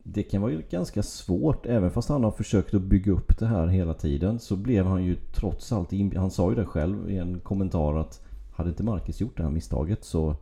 det 0.03 0.23
kan 0.23 0.43
vara 0.43 0.53
ju 0.53 0.63
ganska 0.71 1.03
svårt 1.03 1.67
även 1.67 1.91
fast 1.91 2.09
han 2.09 2.25
har 2.25 2.31
försökt 2.31 2.75
att 2.75 2.83
bygga 2.83 3.13
upp 3.13 3.39
det 3.39 3.47
här 3.47 3.67
hela 3.67 3.95
tiden 3.95 4.39
så 4.39 4.57
blev 4.57 4.87
han 4.87 5.05
ju 5.05 5.17
trots 5.17 5.73
allt 5.73 5.91
Han 6.17 6.31
sa 6.31 6.51
ju 6.51 6.57
det 6.57 6.65
själv 6.67 7.11
i 7.11 7.19
en 7.19 7.41
kommentar 7.41 7.97
att 7.97 8.21
hade 8.53 8.69
inte 8.71 8.83
Marcus 8.83 9.21
gjort 9.21 9.37
det 9.37 9.43
här 9.43 9.51
misstaget 9.51 10.05
så 10.05 10.37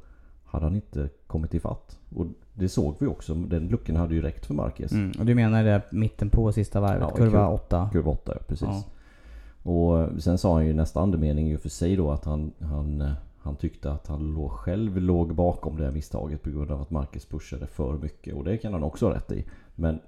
hade 0.45 0.65
han 0.65 0.75
inte 0.75 1.09
kommit 1.27 1.55
ifatt. 1.55 1.99
Och 2.17 2.27
det 2.55 2.69
såg 2.69 2.95
vi 2.99 3.07
också. 3.07 3.35
Den 3.35 3.69
luckan 3.69 3.97
hade 3.97 4.15
ju 4.15 4.23
räckt 4.23 4.47
för 4.47 4.55
Marcus. 4.55 4.93
Och 5.19 5.27
du 5.27 5.35
menar 5.35 5.65
det 5.65 5.83
mitten 5.93 6.31
på 6.31 6.53
sista 6.53 6.81
varvet, 6.81 7.09
Ja, 7.11 7.17
kurva 7.17 7.47
kur- 7.47 7.55
8? 7.55 7.89
Kurva 7.93 8.11
8, 8.11 8.33
ja, 8.35 8.41
precis. 8.49 8.69
Ja. 8.69 8.85
Och 9.71 10.23
sen 10.23 10.39
sa 10.39 10.55
han 10.55 10.67
ju 10.67 10.73
nästa 10.75 11.01
andemening 11.01 11.47
ju 11.49 11.59
för 11.59 11.69
sig 11.69 11.97
då 11.97 12.11
att 12.11 12.25
han, 12.25 12.53
han, 12.61 13.01
eh, 13.01 13.13
han 13.43 13.57
tyckte 13.57 13.93
att 13.93 14.07
han 14.07 14.35
låg, 14.35 14.51
själv 14.51 14.97
låg 14.99 15.35
bakom 15.35 15.77
det 15.77 15.85
här 15.85 15.93
misstaget 15.93 16.43
på 16.43 16.51
grund 16.51 16.71
av 16.71 16.81
att 16.81 16.91
Marcus 16.91 17.25
pushade 17.25 17.67
för 17.67 17.99
mycket. 17.99 18.35
Och 18.35 18.45
det 18.45 18.57
kan 18.57 18.73
han 18.73 18.83
också 18.83 19.07
ha 19.07 19.15
rätt 19.15 19.33
i. 19.33 19.45
Men 19.75 20.01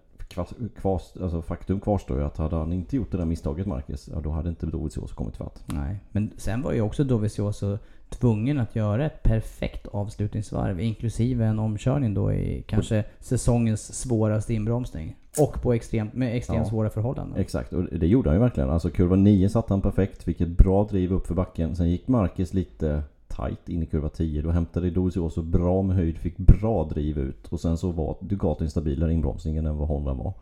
kvar, 0.76 1.00
alltså 1.22 1.42
faktum 1.42 1.80
kvarstår 1.80 2.18
ju 2.18 2.24
att 2.24 2.36
hade 2.36 2.56
han 2.56 2.72
inte 2.72 2.96
gjort 2.96 3.10
det 3.10 3.16
där 3.18 3.24
misstaget 3.24 3.66
Marcus, 3.66 4.08
ja 4.12 4.20
då 4.20 4.30
hade 4.30 4.48
inte 4.48 4.66
Dovizioso 4.66 5.14
kommit 5.14 5.36
fatt. 5.36 5.64
Nej, 5.66 6.00
men 6.10 6.30
sen 6.36 6.62
var 6.62 6.72
ju 6.72 6.80
också 6.80 7.04
Dovizioso 7.04 7.78
tvungen 8.08 8.58
att 8.58 8.76
göra 8.76 9.06
ett 9.06 9.22
perfekt 9.22 9.86
avslutningsvarv. 9.86 10.80
Inklusive 10.80 11.44
en 11.44 11.58
omkörning 11.58 12.14
då 12.14 12.32
i 12.32 12.64
kanske 12.68 13.04
säsongens 13.20 13.94
svåraste 13.94 14.54
inbromsning. 14.54 15.16
Och 15.38 15.62
på 15.62 15.72
extremt, 15.72 16.14
med 16.14 16.36
extremt 16.36 16.64
Ja. 16.64 16.70
svåra 16.70 16.90
förhållanden. 16.90 17.40
Exakt, 17.40 17.72
och 17.72 17.84
det 17.84 18.06
gjorde 18.06 18.28
han 18.28 18.36
ju 18.36 18.40
verkligen. 18.40 18.70
Alltså 18.70 18.90
kurva 18.90 19.16
9 19.16 19.48
satte 19.48 19.72
han 19.72 19.80
perfekt, 19.80 20.22
fick 20.22 20.40
ett 20.40 20.56
bra 20.58 20.84
driv 20.84 21.12
upp 21.12 21.26
för 21.26 21.34
backen. 21.34 21.76
Sen 21.76 21.90
gick 21.90 22.08
Marcus 22.08 22.54
lite 22.54 23.02
tight 23.36 23.68
in 23.68 23.82
i 23.82 23.86
kurva 23.86 24.08
10. 24.08 24.42
Då 24.42 24.50
hämtade 24.50 24.90
Dovizioso 24.90 25.42
bra 25.42 25.82
med 25.82 25.96
höjd, 25.96 26.18
fick 26.18 26.36
bra 26.36 26.84
driv 26.84 27.18
ut. 27.18 27.48
Och 27.48 27.60
sen 27.60 27.76
så 27.76 27.92
var 27.92 28.16
Ducatin 28.20 28.70
stabilare 28.70 29.10
i 29.10 29.14
inbromsningen 29.14 29.66
än 29.66 29.76
vad 29.76 29.88
Honda 29.88 30.14
var. 30.14 30.34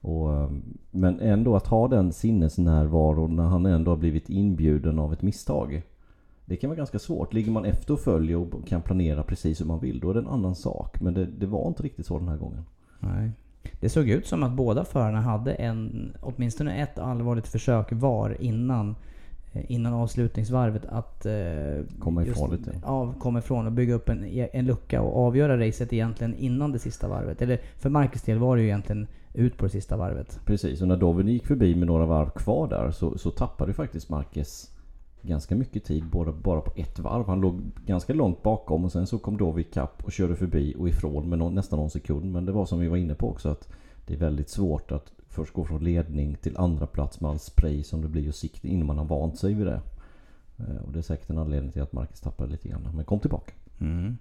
Och, 0.00 0.34
eh, 0.34 0.50
men 0.90 1.20
ändå 1.20 1.56
att 1.56 1.66
ha 1.66 1.88
den 1.88 2.12
sinnesnärvaron 2.12 3.36
när 3.36 3.44
han 3.44 3.66
ändå 3.66 3.90
har 3.90 3.96
blivit 3.96 4.28
inbjuden 4.28 4.98
av 4.98 5.12
ett 5.12 5.22
misstag. 5.22 5.82
Det 6.44 6.56
kan 6.56 6.70
vara 6.70 6.76
ganska 6.76 6.98
svårt. 6.98 7.32
Ligger 7.32 7.52
man 7.52 7.64
efter 7.64 7.94
och 7.94 8.00
följer 8.00 8.36
och 8.36 8.66
kan 8.66 8.82
planera 8.82 9.22
precis 9.22 9.60
hur 9.60 9.66
man 9.66 9.80
vill, 9.80 10.00
då 10.00 10.10
är 10.10 10.14
det 10.14 10.20
en 10.20 10.28
annan 10.28 10.54
sak. 10.54 11.00
Men 11.00 11.14
det, 11.14 11.26
det 11.26 11.46
var 11.46 11.68
inte 11.68 11.82
riktigt 11.82 12.06
så 12.06 12.18
den 12.18 12.28
här 12.28 12.36
gången. 12.36 12.64
Nej. 13.00 13.30
Det 13.80 13.88
såg 13.88 14.08
ut 14.08 14.26
som 14.26 14.42
att 14.42 14.52
båda 14.52 14.84
förarna 14.84 15.20
hade 15.20 15.52
en, 15.52 16.12
åtminstone 16.20 16.82
ett 16.82 16.98
allvarligt 16.98 17.48
försök 17.48 17.92
var 17.92 18.42
innan, 18.42 18.96
innan 19.68 19.94
avslutningsvarvet 19.94 20.86
att... 20.86 21.26
Eh, 21.26 21.32
Komma 21.98 22.22
ifrån 22.24 22.50
lite. 22.50 22.80
Ja, 22.84 23.14
komma 23.18 23.38
ifrån 23.38 23.66
och 23.66 23.72
bygga 23.72 23.94
upp 23.94 24.08
en, 24.08 24.24
en 24.52 24.66
lucka 24.66 25.02
och 25.02 25.26
avgöra 25.26 25.66
racet 25.66 25.92
egentligen 25.92 26.34
innan 26.34 26.72
det 26.72 26.78
sista 26.78 27.08
varvet. 27.08 27.42
Eller 27.42 27.60
för 27.76 27.90
Marcus 27.90 28.22
del 28.22 28.38
var 28.38 28.56
det 28.56 28.62
ju 28.62 28.68
egentligen 28.68 29.06
ut 29.32 29.56
på 29.56 29.64
det 29.64 29.70
sista 29.70 29.96
varvet. 29.96 30.40
Precis, 30.44 30.82
och 30.82 30.88
när 30.88 30.96
Doven 30.96 31.28
gick 31.28 31.46
förbi 31.46 31.74
med 31.74 31.86
några 31.86 32.06
varv 32.06 32.30
kvar 32.30 32.68
där 32.68 32.90
så, 32.90 33.18
så 33.18 33.30
tappade 33.30 33.70
ju 33.70 33.74
faktiskt 33.74 34.08
Marquez 34.08 34.70
ganska 35.22 35.54
mycket 35.54 35.84
tid 35.84 36.04
bara, 36.04 36.32
bara 36.32 36.60
på 36.60 36.72
ett 36.76 36.98
varv. 36.98 37.26
Han 37.26 37.40
låg 37.40 37.60
ganska 37.86 38.12
långt 38.12 38.42
bakom 38.42 38.84
och 38.84 38.92
sen 38.92 39.06
så 39.06 39.18
kom 39.18 39.36
Dovi 39.36 39.60
ikapp 39.60 40.04
och 40.04 40.12
körde 40.12 40.36
förbi 40.36 40.74
och 40.78 40.88
ifrån 40.88 41.28
med 41.28 41.38
någon, 41.38 41.54
nästan 41.54 41.78
någon 41.78 41.90
sekund. 41.90 42.32
Men 42.32 42.46
det 42.46 42.52
var 42.52 42.66
som 42.66 42.80
vi 42.80 42.88
var 42.88 42.96
inne 42.96 43.14
på 43.14 43.28
också 43.30 43.48
att 43.48 43.68
det 44.06 44.14
är 44.14 44.18
väldigt 44.18 44.48
svårt 44.48 44.92
att 44.92 45.12
först 45.34 45.52
gå 45.52 45.64
från 45.64 45.84
ledning 45.84 46.36
till 46.36 46.56
andra 46.56 46.86
plats 46.86 47.20
med 47.20 47.30
all 47.30 47.38
spray 47.38 47.82
som 47.82 48.02
det 48.02 48.08
blir 48.08 48.28
och 48.28 48.34
sikt 48.34 48.64
innan 48.64 48.86
man 48.86 48.98
har 48.98 49.04
vant 49.04 49.38
sig 49.38 49.54
vid 49.54 49.66
det. 49.66 49.80
Eh, 50.58 50.76
Och 50.86 50.92
det 50.92 50.98
är 50.98 51.02
säkert 51.02 51.30
en 51.30 51.38
anledning 51.38 51.72
till 51.72 51.82
att 51.82 51.92
Marcus 51.92 52.20
tappade 52.20 52.50
lite 52.50 52.68
grann. 52.68 52.88
Men 52.94 53.04
kom 53.04 53.20
tillbaka. 53.20 53.52
Mm. 53.80 54.16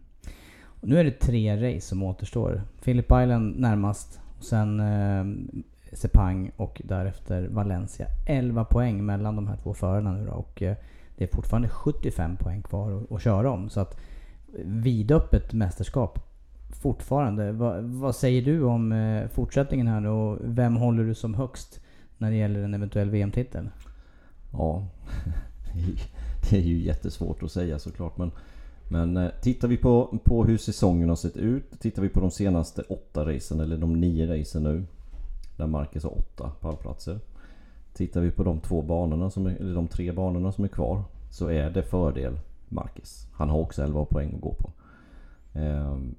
Och 0.65 0.88
nu 0.88 1.00
är 1.00 1.03
det 1.03 1.12
tre 1.12 1.75
race 1.75 1.88
som 1.88 2.03
återstår. 2.03 2.62
Phillip 2.84 3.05
Island 3.05 3.60
närmast. 3.60 4.20
Och 4.38 4.43
sen 4.43 4.79
eh, 4.79 5.25
Sepang 5.93 6.51
och 6.58 6.82
därefter 6.86 7.48
Valencia. 7.48 8.08
11 8.27 8.65
poäng 8.65 9.05
mellan 9.05 9.36
de 9.36 9.48
här 9.48 9.58
två 9.58 9.74
förarna 9.74 10.12
nu 10.12 10.25
då. 10.25 10.32
Och 10.32 10.62
eh, 10.62 10.75
det 11.17 11.24
är 11.24 11.36
fortfarande 11.36 11.70
75 11.70 12.38
poäng 12.38 12.62
kvar 12.62 12.91
att, 12.91 13.12
att 13.12 13.22
köra 13.22 13.51
om. 13.51 13.70
Så 13.70 13.79
att 13.79 14.00
vidöppet 14.65 15.53
mästerskap 15.53 16.20
fortfarande. 16.75 17.51
Va, 17.51 17.75
vad 17.82 18.15
säger 18.15 18.42
du 18.42 18.63
om 18.63 18.92
eh, 18.92 19.27
fortsättningen 19.27 19.88
här 19.88 20.00
nu 20.00 20.10
och 20.10 20.38
vem 20.42 20.75
håller 20.75 21.03
du 21.03 21.15
som 21.15 21.34
högst 21.34 21.80
när 22.18 22.32
det 22.32 22.38
gäller 22.38 22.63
en 22.63 22.74
eventuell 22.74 23.10
VM-titel? 23.10 23.70
Ja, 24.53 24.88
det 26.50 26.58
är 26.58 26.62
ju 26.62 26.77
jättesvårt 26.77 27.44
att 27.44 27.51
säga 27.51 27.80
såklart. 27.80 28.18
Men, 28.18 28.32
men 28.89 29.18
eh, 29.18 29.32
tittar 29.42 29.68
vi 29.68 29.77
på, 29.77 30.20
på 30.24 30.46
hur 30.46 30.58
säsongen 30.58 31.10
har 31.10 31.15
sett 31.15 31.38
ut. 31.38 31.80
Tittar 31.80 32.01
vi 32.01 32.10
på 32.10 32.20
de 32.20 32.32
senaste 32.32 32.82
åtta 32.82 33.25
racen, 33.25 33.60
eller 33.60 33.77
de 33.77 33.94
nio 33.94 34.39
racen 34.39 34.63
nu. 34.63 34.84
Där 35.58 35.68
Marcus 35.68 36.03
har 36.03 36.18
åtta 36.18 36.51
pallplatser. 36.60 37.20
Tittar 37.94 38.22
vi 38.22 38.32
på 38.32 38.44
de 38.44 38.60
två 38.60 38.82
banorna, 38.82 39.30
som 39.30 39.46
är, 39.46 39.56
eller 39.56 39.75
de 39.75 39.88
tre 39.88 40.12
banorna 40.12 40.51
som 40.51 40.63
är 40.63 40.68
kvar. 40.68 41.03
Så 41.30 41.48
är 41.48 41.70
det 41.70 41.84
fördel 41.84 42.39
Marcus. 42.70 43.27
Han 43.34 43.50
har 43.50 43.60
också 43.60 43.84
11 43.84 44.06
poäng 44.06 44.34
att 44.36 44.42
gå 44.42 44.53
på. 44.53 44.72
Ehm, 45.53 46.15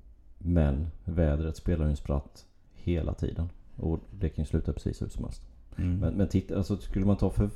men 0.47 0.87
vädret 1.05 1.57
spelar 1.57 1.85
ju 1.85 1.91
en 1.91 1.97
spratt 1.97 2.47
hela 2.75 3.15
tiden. 3.15 3.49
Och 3.77 3.99
det 4.11 4.29
kan 4.29 4.43
ju 4.45 4.47
sluta 4.49 4.73
precis 4.73 5.03
hur 5.03 5.09
som 5.09 5.25
helst. 5.25 5.43
Men, 5.77 6.15
men 6.15 6.29
titta, 6.29 6.57
alltså, 6.57 6.77
skulle 6.77 7.07
man 7.07 7.17
ta 7.17 7.31
för 7.31 7.51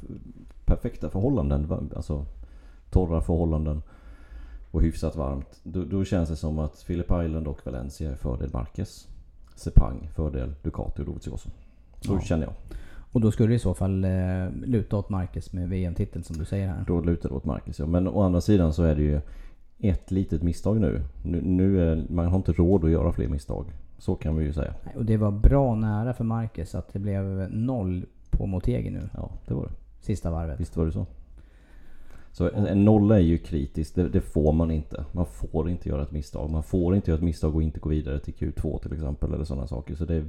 perfekta 0.65 1.11
förhållanden, 1.11 1.91
alltså 1.97 2.25
torra 2.91 3.21
förhållanden 3.21 3.83
och 4.71 4.83
hyfsat 4.83 5.17
varmt. 5.17 5.61
Då, 5.63 5.85
då 5.85 6.05
känns 6.05 6.29
det 6.29 6.37
som 6.37 6.59
att 6.59 6.85
Phillip 6.87 7.07
Island 7.25 7.49
och 7.49 7.67
Valencia 7.67 8.11
är 8.11 8.15
fördel 8.15 8.51
Marquez. 8.53 9.09
Sepang 9.55 10.09
fördel 10.15 10.55
Ducati 10.63 11.03
och 11.03 11.07
Dovizioso. 11.07 11.49
Så 12.01 12.13
Ja. 12.15 12.21
känner 12.21 12.45
jag. 12.45 12.55
Och 13.13 13.21
då 13.21 13.31
skulle 13.31 13.49
det 13.49 13.55
i 13.55 13.59
så 13.59 13.75
fall 13.75 14.05
eh, 14.05 14.51
luta 14.65 14.97
åt 14.97 15.09
Marcus 15.09 15.53
med 15.53 15.69
VM-titeln 15.69 16.25
som 16.25 16.37
du 16.39 16.45
säger 16.45 16.69
här. 16.69 16.85
Då 16.87 17.01
lutar 17.01 17.29
det 17.29 17.35
åt 17.35 17.45
Marcus 17.45 17.79
ja. 17.79 17.87
Men 17.87 18.09
å 18.09 18.21
andra 18.23 18.41
sidan 18.41 18.73
så 18.73 18.83
är 18.83 18.95
det 18.95 19.03
ju 19.03 19.21
ett 19.79 20.11
litet 20.11 20.43
misstag 20.43 20.81
nu. 20.81 21.01
Nu, 21.23 21.41
nu 21.43 21.83
är, 21.83 22.05
man 22.11 22.27
har 22.27 22.37
inte 22.37 22.53
råd 22.53 22.85
att 22.85 22.91
göra 22.91 23.13
fler 23.13 23.29
misstag. 23.29 23.67
Så 23.99 24.15
kan 24.15 24.37
vi 24.37 24.45
ju 24.45 24.53
säga. 24.53 24.75
Och 24.97 25.05
det 25.05 25.17
var 25.17 25.31
bra 25.31 25.75
nära 25.75 26.15
för 26.15 26.25
Marcus 26.25 26.75
att 26.75 26.93
det 26.93 26.99
blev 26.99 27.25
noll 27.51 28.07
på 28.31 28.47
Motegi 28.47 28.91
nu, 28.91 29.09
Ja, 29.15 29.31
det 29.47 29.55
var 29.55 29.65
det. 29.65 29.71
sista 30.01 30.31
varvet. 30.31 30.61
Visst 30.61 30.77
var 30.77 30.87
det 30.87 30.93
så? 30.93 31.07
Så 32.33 32.51
en, 32.51 32.67
en 32.67 32.85
nolla 32.85 33.17
är 33.17 33.23
ju 33.23 33.39
kritiskt. 33.39 33.95
Det, 33.95 34.09
det 34.09 34.21
får 34.21 34.53
man 34.53 34.71
inte. 34.71 35.05
Man 35.13 35.27
får 35.27 35.71
inte 35.71 35.89
göra 35.89 36.03
ett 36.03 36.13
misstag. 36.13 36.51
Man 36.51 36.63
får 36.63 36.97
inte 36.97 37.11
göra 37.11 37.19
ett 37.19 37.25
misstag 37.25 37.55
och 37.55 37.63
inte 37.63 37.81
gå 37.81 37.89
vidare 37.89 38.19
till 38.21 38.35
Q2 38.35 38.79
till 38.83 38.93
exempel. 38.93 39.33
Eller 39.35 39.45
sådana 39.45 39.67
saker. 39.67 39.95
Så 39.95 40.05
det 40.05 40.15
är 40.15 40.25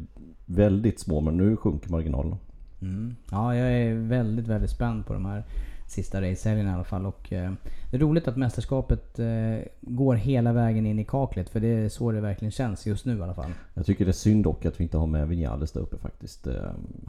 väldigt 0.46 1.00
små. 1.00 1.22
Men 1.22 1.38
nu 1.38 1.56
sjunker 1.58 1.92
marginalerna. 1.92 2.38
Mm. 2.82 3.16
Ja, 3.32 3.56
jag 3.56 3.72
är 3.74 3.94
väldigt, 3.94 4.48
väldigt 4.48 4.70
spänd 4.72 5.06
på 5.06 5.14
de 5.14 5.26
här 5.26 5.44
sista 5.88 6.22
racehelgerna 6.22 6.72
i 6.72 6.74
alla 6.74 6.84
fall. 6.84 7.06
Och, 7.06 7.34
eh, 7.34 7.52
det 7.92 7.98
är 7.98 8.02
roligt 8.02 8.28
att 8.28 8.38
mästerskapet 8.38 9.20
eh, 9.20 9.58
går 9.82 10.16
hela 10.16 10.54
vägen 10.54 10.86
in 10.86 11.00
i 11.00 11.06
kaklet. 11.06 11.50
För 11.50 11.60
det 11.60 11.68
är 11.68 11.90
så 11.90 12.12
det 12.12 12.22
verkligen 12.22 12.52
känns 12.52 12.86
just 12.88 13.06
nu 13.06 13.18
i 13.18 13.22
alla 13.22 13.34
fall. 13.34 13.52
Jag 13.74 13.86
tycker 13.86 14.06
det 14.06 14.12
är 14.12 14.14
synd 14.14 14.44
dock 14.44 14.66
att 14.66 14.80
vi 14.80 14.84
inte 14.84 14.98
har 14.98 15.08
med 15.08 15.28
Vinales 15.28 15.72
där 15.72 15.82
uppe 15.82 15.98
faktiskt. 15.98 16.48
Eh, 16.48 16.54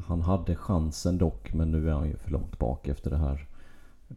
Han 0.07 0.21
hade 0.21 0.57
chansen 0.57 1.19
dock. 1.19 1.55
Men 1.55 1.71
nu 1.71 1.89
är 1.89 1.93
han 1.93 2.09
ju 2.09 2.17
för 2.17 2.31
långt 2.31 2.59
bak 2.59 2.89
efter 2.89 3.11
det 3.11 3.17
här 3.19 3.47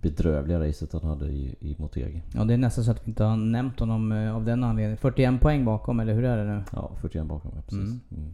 bedrövliga 0.02 0.60
racet 0.68 0.94
han 0.94 1.04
hade 1.04 1.26
i, 1.26 1.56
i 1.60 1.76
Motegi. 1.80 2.22
Ja, 2.36 2.44
det 2.44 2.54
är 2.54 2.58
nästan 2.58 2.84
så 2.84 2.92
att 2.92 3.08
vi 3.08 3.10
inte 3.10 3.24
har 3.24 3.38
nämnt 3.38 3.80
honom 3.80 4.12
eh, 4.12 4.36
av 4.36 4.46
den 4.46 4.64
anledningen. 4.64 4.98
41 4.98 5.42
poäng 5.42 5.66
bakom, 5.66 6.00
eller 6.00 6.14
hur 6.14 6.24
är 6.24 6.38
det 6.38 6.54
nu? 6.54 6.64
Ja, 6.72 6.92
41 7.02 7.26
bakom. 7.26 7.52
Ja, 7.56 7.62
precis. 7.62 7.80
Mm. 7.80 8.00
Mm. 8.12 8.32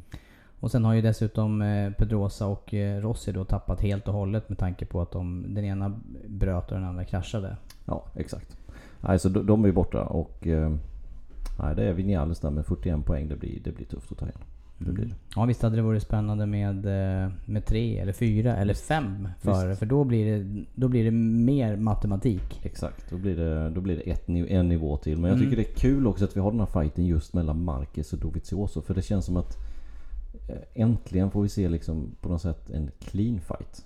Och 0.60 0.72
sen 0.72 0.86
har 0.86 0.94
ju 0.94 1.02
dessutom 1.02 1.62
eh, 1.62 1.92
Pedrosa 1.92 2.48
och 2.48 2.74
eh, 2.74 3.02
Rossi 3.02 3.32
då 3.32 3.44
tappat 3.46 3.82
helt 3.82 4.08
och 4.08 4.14
hållet 4.14 4.50
med 4.50 4.58
tanke 4.58 4.86
på 4.86 5.02
att 5.02 5.12
de, 5.12 5.46
den 5.56 5.66
ena 5.66 6.00
bröt 6.28 6.72
och 6.72 6.78
den 6.78 6.88
andra 6.88 7.04
kraschade. 7.06 7.58
Ja, 7.86 8.04
exakt. 8.16 8.58
Nej, 9.02 9.20
så 9.20 9.30
de, 9.30 9.46
de 9.46 9.64
är 9.64 9.68
ju 9.68 9.74
borta 9.74 10.04
och... 10.04 10.48
Eh, 10.48 10.72
nej, 11.60 11.76
det 11.76 11.84
är 11.84 11.94
Vinales 11.94 12.40
där 12.40 12.50
med 12.50 12.66
41 12.66 13.06
poäng. 13.06 13.28
Det 13.28 13.36
blir, 13.36 13.60
det 13.64 13.72
blir 13.72 13.86
tufft 13.86 14.12
att 14.12 14.18
ta 14.18 14.26
igen. 14.26 14.38
Det 14.78 14.92
blir 14.92 15.06
det. 15.06 15.14
Ja 15.36 15.46
visst 15.46 15.62
hade 15.62 15.76
det 15.76 15.82
varit 15.82 16.04
spännande 16.04 16.46
med, 16.46 16.76
med 17.46 17.66
tre 17.66 17.98
eller 18.00 18.14
fyra 18.14 18.56
eller 18.56 18.74
fem 18.74 19.28
förare. 19.40 19.76
För 19.76 19.86
då 19.86 20.04
blir, 20.04 20.26
det, 20.44 20.64
då 20.76 20.88
blir 20.88 21.04
det 21.04 21.12
mer 21.12 21.76
matematik. 21.76 22.60
Exakt, 22.64 23.10
då 23.10 23.18
blir 23.18 23.36
det, 23.38 23.70
då 23.70 23.82
blir 23.82 23.96
det 23.98 24.12
ett, 24.12 24.30
en 24.30 24.70
nivå 24.70 24.98
till. 24.98 25.18
Men 25.18 25.30
jag 25.30 25.38
Mm. 25.38 25.50
tycker 25.52 25.64
det 25.64 25.70
är 25.70 25.76
kul 25.76 26.08
också 26.08 26.26
att 26.26 26.36
vi 26.38 26.40
har 26.42 26.52
den 26.52 26.60
här 26.60 26.82
fighten 26.82 27.06
just 27.06 27.34
mellan 27.34 27.64
Marquez 27.64 28.14
och 28.14 28.20
Dovizioso. 28.20 28.82
För 28.82 28.94
det 28.94 29.02
känns 29.02 29.26
som 29.26 29.38
att 29.38 29.58
Eh, 30.50 30.58
äntligen 30.74 31.32
får 31.32 31.42
vi 31.42 31.50
se 31.50 31.70
liksom 31.70 32.16
på 32.22 32.30
något 32.30 32.42
sätt 32.42 32.70
en 32.70 32.92
clean 33.00 33.40
fight. 33.40 33.86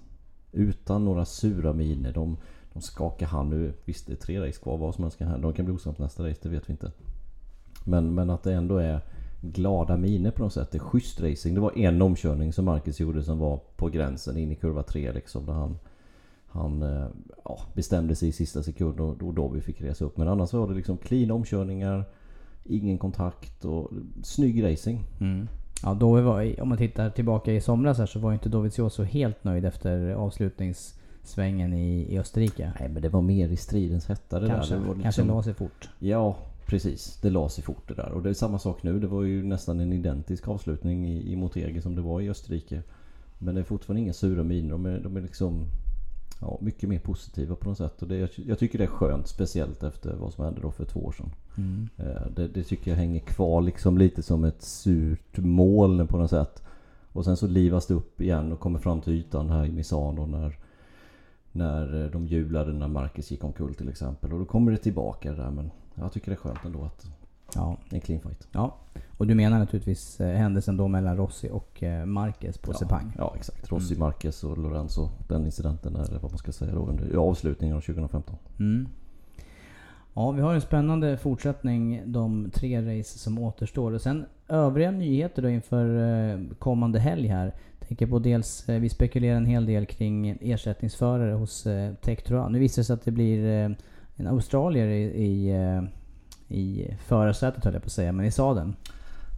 Utan 0.51 1.05
några 1.05 1.25
sura 1.25 1.73
miner. 1.73 2.13
De, 2.13 2.37
de 2.73 2.81
skakar 2.81 3.25
hand 3.25 3.49
nu. 3.49 3.73
Visst 3.85 4.07
det 4.07 4.13
är 4.13 4.17
tre 4.17 4.47
race 4.47 4.59
kvar. 4.59 4.77
Vad 4.77 4.95
som 4.95 5.03
helst 5.03 5.17
kan 5.17 5.27
hända. 5.27 5.47
De 5.47 5.53
kan 5.53 5.65
bli 5.65 5.75
osams 5.75 5.99
nästa 5.99 6.29
race, 6.29 6.39
det 6.43 6.49
vet 6.49 6.69
vi 6.69 6.71
inte. 6.71 6.91
Men, 7.85 8.13
men 8.13 8.29
att 8.29 8.43
det 8.43 8.53
ändå 8.53 8.77
är 8.77 9.01
glada 9.41 9.97
miner 9.97 10.31
på 10.31 10.43
något 10.43 10.53
sätt. 10.53 10.71
Det 10.71 10.77
är 10.77 10.79
schysst 10.79 11.21
racing. 11.21 11.55
Det 11.55 11.61
var 11.61 11.77
en 11.77 12.01
omkörning 12.01 12.53
som 12.53 12.65
Marcus 12.65 12.99
gjorde 12.99 13.23
som 13.23 13.39
var 13.39 13.59
på 13.75 13.89
gränsen 13.89 14.37
in 14.37 14.51
i 14.51 14.55
kurva 14.55 14.83
3 14.83 15.11
liksom. 15.11 15.45
Där 15.45 15.53
han, 15.53 15.77
han 16.47 16.81
eh, 16.81 17.07
ja, 17.45 17.59
bestämde 17.73 18.15
sig 18.15 18.29
i 18.29 18.31
sista 18.31 18.63
sekund 18.63 18.99
och 18.99 19.17
då, 19.17 19.31
då 19.31 19.47
vi 19.47 19.61
fick 19.61 19.81
resa 19.81 20.05
upp. 20.05 20.17
Men 20.17 20.27
annars 20.27 20.53
var 20.53 20.67
det 20.67 20.73
liksom 20.73 20.97
clean 20.97 21.31
omkörningar. 21.31 22.05
Ingen 22.63 22.97
kontakt 22.97 23.65
och 23.65 23.91
snygg 24.23 24.63
racing. 24.63 25.03
Mm. 25.19 25.47
Ja, 25.83 25.93
då 25.93 26.21
var, 26.21 26.61
om 26.61 26.69
man 26.69 26.77
tittar 26.77 27.09
tillbaka 27.09 27.53
i 27.53 27.61
somras 27.61 27.97
här 27.97 28.05
så 28.05 28.19
var 28.19 28.31
ju 28.31 28.33
inte 28.33 28.49
Dovizioso 28.49 29.03
helt 29.03 29.43
nöjd 29.43 29.65
efter 29.65 30.09
avslutningssvängen 30.13 31.73
i, 31.73 32.13
i 32.13 32.19
Österrike. 32.19 32.73
Nej 32.79 32.89
men 32.89 33.01
det 33.01 33.09
var 33.09 33.21
mer 33.21 33.49
i 33.49 33.57
stridens 33.57 34.07
hetta 34.07 34.39
det 34.39 34.47
Kanske, 34.47 34.73
där. 34.73 34.81
Det 34.81 34.87
var 34.87 34.93
kanske 34.93 35.21
liksom- 35.21 35.27
la 35.27 35.43
sig 35.43 35.53
fort. 35.53 35.89
Ja, 35.99 36.37
precis. 36.65 37.19
Det 37.21 37.29
la 37.29 37.49
sig 37.49 37.63
fort 37.63 37.87
det 37.87 37.93
där. 37.93 38.11
Och 38.11 38.23
det 38.23 38.29
är 38.29 38.33
samma 38.33 38.59
sak 38.59 38.83
nu. 38.83 38.99
Det 38.99 39.07
var 39.07 39.23
ju 39.23 39.43
nästan 39.43 39.79
en 39.79 39.93
identisk 39.93 40.47
avslutning 40.47 41.07
i, 41.07 41.31
i 41.31 41.35
Motegi 41.35 41.81
som 41.81 41.95
det 41.95 42.01
var 42.01 42.21
i 42.21 42.29
Österrike. 42.29 42.81
Men 43.37 43.55
det 43.55 43.61
är 43.61 43.65
fortfarande 43.65 44.01
inga 44.01 44.13
sura 44.13 44.43
miner. 44.43 44.69
De 44.69 44.85
är, 44.85 44.99
de 44.99 45.17
är 45.17 45.21
liksom 45.21 45.65
ja, 46.41 46.57
mycket 46.61 46.89
mer 46.89 46.99
positiva 46.99 47.55
på 47.55 47.69
något 47.69 47.77
sätt. 47.77 48.01
Och 48.01 48.07
det, 48.07 48.17
jag, 48.17 48.29
jag 48.35 48.59
tycker 48.59 48.77
det 48.77 48.83
är 48.83 48.87
skönt. 48.87 49.27
Speciellt 49.27 49.83
efter 49.83 50.15
vad 50.15 50.33
som 50.33 50.45
hände 50.45 50.61
då 50.61 50.71
för 50.71 50.85
två 50.85 50.99
år 50.99 51.11
sedan. 51.11 51.31
Mm. 51.57 51.89
Eh, 51.97 52.27
Det, 52.35 52.47
det 52.47 52.63
tycker 52.63 52.91
jag 52.91 52.97
hänger 52.97 53.19
kvar 53.19 53.61
liksom 53.61 53.97
lite 53.97 54.23
som 54.23 54.43
ett 54.43 54.61
surt 54.61 55.37
moln 55.37 56.07
på 56.07 56.17
något 56.17 56.29
sätt. 56.29 56.63
Och 57.11 57.25
sen 57.25 57.37
så 57.37 57.47
livas 57.47 57.87
det 57.87 57.93
upp 57.93 58.21
igen 58.21 58.51
och 58.51 58.59
kommer 58.59 58.79
fram 58.79 59.01
till 59.01 59.13
ytan 59.13 59.49
här 59.49 59.65
i 59.65 59.71
Misano 59.71 60.25
när 60.25 60.57
när 61.51 62.09
de 62.09 62.27
hjulade 62.27 62.73
när 62.73 62.87
Marcus 62.87 63.31
gick 63.31 63.43
omkull 63.43 63.73
till 63.75 63.89
exempel. 63.89 64.33
Och 64.33 64.39
då 64.39 64.45
kommer 64.45 64.71
det 64.71 64.77
tillbaka 64.77 65.31
där 65.33 65.51
men 65.51 65.71
jag 65.95 66.11
tycker 66.11 66.31
det 66.31 66.35
är 66.35 66.39
skönt 66.39 66.65
ändå 66.65 66.83
att 66.83 67.05
Ja. 67.55 67.77
det 67.89 67.95
är 67.95 67.97
en 67.97 68.01
clean 68.01 68.21
fight. 68.21 68.47
ja. 68.51 68.75
Och 69.17 69.27
du 69.27 69.35
menar 69.35 69.59
naturligtvis 69.59 70.21
eh, 70.21 70.35
händelsen 70.37 70.77
då 70.77 70.87
mellan 70.87 71.17
Rossi 71.17 71.49
och 71.51 71.83
eh, 71.83 72.05
Marquez 72.05 72.57
på 72.57 72.71
ja, 72.71 72.77
Sepang? 72.77 73.13
Ja 73.17 73.33
exakt. 73.35 73.71
Rossi, 73.71 73.95
Marquez 73.97 74.43
och 74.43 74.57
Lorenzo. 74.57 75.09
Den 75.27 75.45
incidenten 75.45 75.95
eller 75.95 76.19
vad 76.19 76.31
man 76.31 76.37
ska 76.37 76.51
säga 76.51 76.75
då 76.75 76.85
under 76.85 77.15
avslutningen 77.15 77.75
av 77.77 77.81
2015. 77.81 78.35
Mm. 78.59 78.87
Ja, 80.15 80.31
vi 80.31 80.41
har 80.41 80.53
en 80.53 80.61
spännande 80.61 81.17
fortsättning 81.17 82.01
de 82.05 82.51
tre 82.53 82.99
race 82.99 83.19
som 83.19 83.39
återstår. 83.39 83.91
Och 83.91 84.01
sen 84.01 84.25
övriga 84.47 84.91
nyheter 84.91 85.41
då 85.41 85.49
inför 85.49 85.85
eh, 85.97 86.39
kommande 86.59 86.99
helg 86.99 87.27
här. 87.27 87.53
Tänker 87.87 88.07
på 88.07 88.19
dels, 88.19 88.69
eh, 88.69 88.79
vi 88.79 88.89
spekulerar 88.89 89.37
en 89.37 89.45
hel 89.45 89.65
del 89.65 89.85
kring 89.85 90.37
ersättningsförare 90.41 91.31
hos 91.31 91.65
eh, 91.65 91.93
Tektroa. 91.93 92.49
Nu 92.49 92.59
visar 92.59 92.79
det 92.81 92.85
sig 92.85 92.93
att 92.93 93.05
det 93.05 93.11
blir 93.11 93.45
eh, 93.45 93.71
en 94.15 94.27
australier 94.27 94.87
i, 94.87 95.03
i, 95.03 95.51
i 96.47 96.95
förarsätet 97.05 97.65
höll 97.65 97.73
jag 97.73 97.83
på 97.83 97.87
att 97.87 97.91
säga, 97.91 98.11
men 98.11 98.25
i 98.25 98.31
sadeln. 98.31 98.75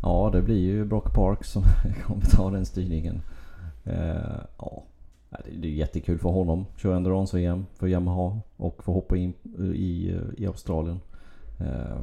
Ja 0.02 0.30
det 0.34 0.42
blir 0.42 0.60
ju 0.60 0.86
Brock 0.86 1.16
Park 1.16 1.46
som 1.46 1.64
kommer 2.06 2.26
ta 2.26 2.50
den 2.50 2.66
styrningen. 2.66 3.22
Ja. 4.58 4.84
Det 5.62 5.68
är 5.68 5.72
jättekul 5.72 6.20
för 6.20 6.30
honom. 6.30 6.66
Köra 6.78 6.96
endurance-VM 6.96 7.66
för 7.76 7.88
Yamaha 7.88 8.40
och 8.58 8.84
få 8.84 8.94
hoppa 8.94 9.18
in 9.18 9.34
i, 9.76 10.20
i 10.38 10.48
Australien. 10.48 11.00
Eh, 11.60 11.98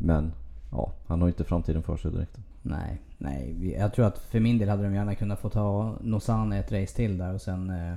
men 0.00 0.32
ja, 0.70 0.92
han 1.06 1.20
har 1.20 1.28
inte 1.28 1.44
framtiden 1.44 1.82
för 1.82 1.96
sig 1.96 2.10
direkt. 2.10 2.38
Nej, 2.62 3.02
nej. 3.18 3.74
Jag 3.78 3.94
tror 3.94 4.06
att 4.06 4.18
för 4.18 4.40
min 4.40 4.58
del 4.58 4.68
hade 4.68 4.82
de 4.82 4.94
gärna 4.94 5.14
kunnat 5.14 5.40
få 5.40 5.48
ta 5.48 5.96
Nozan 6.00 6.52
ett 6.52 6.72
race 6.72 6.96
till 6.96 7.18
där 7.18 7.34
och 7.34 7.40
sen 7.40 7.70
eh, 7.70 7.92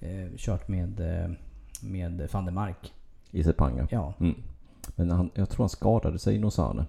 eh, 0.00 0.28
kört 0.36 0.68
med, 0.68 1.00
eh, 1.00 1.30
med 1.82 2.28
van 2.32 2.44
der 2.44 2.52
Mark. 2.52 2.92
I 3.30 3.44
Sepang 3.44 3.86
Ja. 3.90 4.14
Mm. 4.20 4.34
Men 4.96 5.10
han, 5.10 5.30
jag 5.34 5.48
tror 5.48 5.62
han 5.62 5.68
skadade 5.68 6.18
sig 6.18 6.34
i 6.34 6.38
Nozane. 6.38 6.84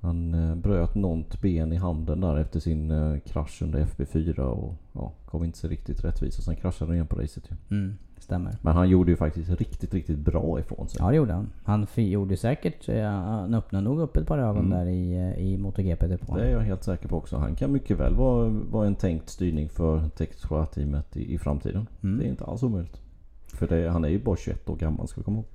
Han 0.00 0.34
eh, 0.34 0.54
bröt 0.54 0.94
något 0.94 1.40
ben 1.40 1.72
i 1.72 1.76
handen 1.76 2.20
där 2.20 2.36
efter 2.36 2.60
sin 2.60 2.90
eh, 2.90 3.18
krasch 3.18 3.62
under 3.62 3.84
FB4 3.84 4.40
och 4.40 4.74
ja, 4.92 5.12
kom 5.26 5.44
inte 5.44 5.58
så 5.58 5.68
riktigt 5.68 6.04
rättvis. 6.04 6.38
Och 6.38 6.44
sen 6.44 6.56
kraschade 6.56 6.88
han 6.88 6.94
igen 6.94 7.06
på 7.06 7.16
racet 7.16 7.50
ju. 7.50 7.76
Mm, 7.76 7.94
stämmer. 8.18 8.56
Men 8.62 8.74
han 8.76 8.88
gjorde 8.88 9.10
ju 9.10 9.16
faktiskt 9.16 9.50
riktigt, 9.50 9.94
riktigt 9.94 10.18
bra 10.18 10.60
ifrån 10.60 10.88
sig. 10.88 10.98
Ja 11.02 11.10
det 11.10 11.16
gjorde 11.16 11.32
han. 11.32 11.50
Han 11.64 11.86
gjorde 11.94 12.36
säkert, 12.36 12.88
eh, 12.88 13.04
han 13.04 13.54
öppnade 13.54 13.84
nog 13.84 14.00
upp 14.00 14.16
ett 14.16 14.26
par 14.26 14.38
ögon 14.38 14.66
Mm. 14.72 14.78
där 14.78 14.86
i, 14.86 15.34
i 15.52 15.58
MotoGP 15.58 16.06
depån. 16.06 16.36
Det 16.38 16.44
är 16.44 16.50
jag 16.52 16.60
helt 16.60 16.84
säker 16.84 17.08
på 17.08 17.16
också. 17.16 17.36
Han 17.36 17.54
kan 17.54 17.72
mycket 17.72 17.98
väl 17.98 18.14
vara, 18.14 18.48
vara 18.48 18.86
en 18.86 18.94
tänkt 18.94 19.28
styrning 19.28 19.68
för 19.68 20.08
Textra-teamet 20.08 21.16
i, 21.16 21.34
i 21.34 21.38
framtiden. 21.38 21.86
Mm. 22.02 22.18
Det 22.18 22.24
är 22.24 22.28
inte 22.28 22.44
alls 22.44 22.62
omöjligt. 22.62 23.00
För 23.46 23.66
det, 23.68 23.90
han 23.90 24.04
är 24.04 24.08
ju 24.08 24.18
bara 24.24 24.36
21 24.36 24.68
år 24.68 24.76
gammal 24.76 25.08
ska 25.08 25.20
vi 25.20 25.24
komma 25.24 25.36
ihåg. 25.36 25.46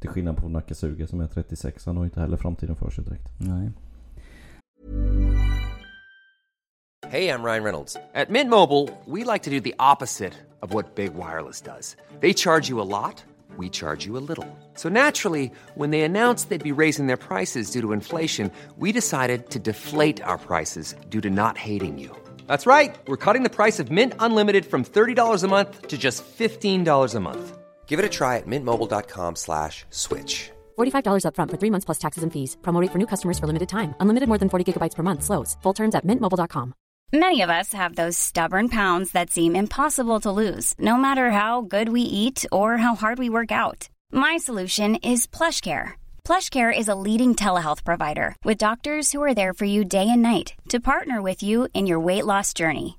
Till 0.00 0.10
skillnad 0.10 0.36
på 0.36 0.48
Nakasuga 0.48 1.06
som 1.06 1.20
är 1.20 1.26
36. 1.26 1.86
Han 1.86 1.96
har 1.96 2.04
ju 2.04 2.06
inte 2.06 2.20
heller 2.20 2.36
framtiden 2.36 2.76
för 2.76 2.90
sig 2.90 3.04
direkt. 3.04 3.28
Nej. 3.38 3.70
Hey, 7.08 7.28
I'm 7.28 7.44
Ryan 7.44 7.62
Reynolds. 7.62 7.96
At 8.14 8.30
Mint 8.30 8.50
Mobile, 8.50 8.88
we 9.06 9.22
like 9.32 9.44
to 9.44 9.50
do 9.50 9.60
the 9.60 9.74
opposite 9.78 10.32
of 10.60 10.74
what 10.74 10.96
Big 10.96 11.14
Wireless 11.14 11.60
does. 11.60 11.96
They 12.20 12.32
charge 12.32 12.68
you 12.68 12.80
a 12.80 12.88
lot, 13.00 13.24
we 13.56 13.68
charge 13.68 14.06
you 14.06 14.16
a 14.16 14.24
little. 14.28 14.46
So 14.74 14.88
naturally, 14.88 15.52
when 15.76 15.90
they 15.90 16.02
announced 16.02 16.48
they'd 16.48 16.74
be 16.74 16.82
raising 16.82 17.06
their 17.06 17.16
prices 17.16 17.70
due 17.70 17.80
to 17.80 17.92
inflation, 17.92 18.50
we 18.76 18.90
decided 18.90 19.50
to 19.50 19.60
deflate 19.60 20.20
our 20.20 20.36
prices 20.36 20.96
due 21.08 21.20
to 21.20 21.30
not 21.30 21.56
hating 21.56 21.96
you. 21.96 22.10
That's 22.48 22.66
right. 22.66 22.94
We're 23.06 23.16
cutting 23.16 23.44
the 23.44 23.56
price 23.56 23.78
of 23.78 23.88
Mint 23.90 24.12
Unlimited 24.18 24.66
from 24.66 24.84
$30 24.84 25.44
a 25.44 25.48
month 25.48 25.86
to 25.86 25.96
just 25.96 26.24
$15 26.38 27.14
a 27.14 27.20
month. 27.20 27.56
Give 27.86 27.98
it 27.98 28.04
a 28.04 28.08
try 28.18 28.36
at 28.36 28.46
mintmobile.com 28.46 29.36
slash 29.36 29.84
switch. 29.90 30.50
$45 30.76 31.24
upfront 31.24 31.50
for 31.50 31.56
three 31.56 31.70
months 31.70 31.86
plus 31.86 31.98
taxes 31.98 32.22
and 32.24 32.32
fees. 32.32 32.56
Promo 32.62 32.80
rate 32.80 32.92
for 32.92 32.98
new 32.98 33.06
customers 33.06 33.38
for 33.38 33.46
limited 33.46 33.68
time. 33.68 33.94
Unlimited 34.00 34.28
more 34.28 34.38
than 34.38 34.50
40 34.50 34.64
gigabytes 34.72 34.96
per 34.96 35.02
month. 35.02 35.22
Slows. 35.22 35.56
Full 35.62 35.72
terms 35.74 35.94
at 35.94 36.04
mintmobile.com. 36.04 36.74
Many 37.12 37.42
of 37.42 37.50
us 37.50 37.72
have 37.72 37.94
those 37.94 38.18
stubborn 38.18 38.68
pounds 38.68 39.12
that 39.12 39.30
seem 39.30 39.54
impossible 39.54 40.18
to 40.20 40.32
lose, 40.32 40.74
no 40.78 40.96
matter 40.96 41.30
how 41.30 41.62
good 41.62 41.88
we 41.88 42.00
eat 42.02 42.44
or 42.50 42.78
how 42.78 42.96
hard 42.96 43.18
we 43.18 43.30
work 43.30 43.52
out. 43.52 43.88
My 44.10 44.38
solution 44.38 44.96
is 44.96 45.28
PlushCare. 45.28 45.92
PlushCare 46.24 46.76
is 46.76 46.88
a 46.88 47.00
leading 47.06 47.36
telehealth 47.36 47.84
provider 47.84 48.34
with 48.44 48.58
doctors 48.58 49.12
who 49.12 49.22
are 49.22 49.34
there 49.34 49.54
for 49.54 49.66
you 49.66 49.84
day 49.84 50.08
and 50.10 50.22
night 50.22 50.54
to 50.68 50.80
partner 50.80 51.22
with 51.22 51.44
you 51.44 51.68
in 51.74 51.86
your 51.86 52.00
weight 52.00 52.26
loss 52.26 52.52
journey. 52.52 52.98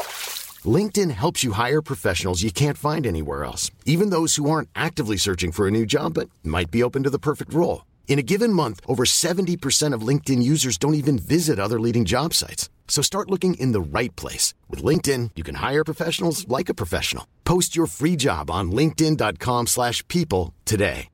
LinkedIn 0.65 1.11
helps 1.11 1.43
you 1.43 1.53
hire 1.53 1.81
professionals 1.81 2.43
you 2.43 2.51
can't 2.51 2.77
find 2.77 3.07
anywhere 3.07 3.43
else, 3.43 3.71
even 3.85 4.11
those 4.11 4.35
who 4.35 4.49
aren't 4.49 4.69
actively 4.75 5.17
searching 5.17 5.51
for 5.51 5.67
a 5.67 5.71
new 5.71 5.85
job 5.85 6.13
but 6.13 6.29
might 6.43 6.69
be 6.69 6.83
open 6.83 7.03
to 7.03 7.09
the 7.09 7.17
perfect 7.17 7.53
role. 7.53 7.85
In 8.07 8.19
a 8.19 8.27
given 8.33 8.53
month, 8.53 8.81
over 8.87 9.03
70% 9.05 9.95
of 9.95 10.07
LinkedIn 10.07 10.43
users 10.43 10.77
don't 10.77 10.95
even 10.95 11.17
visit 11.17 11.59
other 11.59 11.79
leading 11.79 12.05
job 12.05 12.33
sites. 12.33 12.69
So 12.87 13.01
start 13.01 13.31
looking 13.31 13.53
in 13.53 13.71
the 13.71 13.79
right 13.79 14.13
place. 14.15 14.53
With 14.69 14.83
LinkedIn, 14.83 15.31
you 15.35 15.43
can 15.43 15.55
hire 15.55 15.83
professionals 15.83 16.45
like 16.47 16.69
a 16.69 16.75
professional. 16.75 17.25
Post 17.45 17.75
your 17.75 17.87
free 17.87 18.17
job 18.17 18.51
on 18.51 18.71
linkedin.com 18.71 19.67
slash 19.67 20.05
people 20.07 20.53
today. 20.65 21.07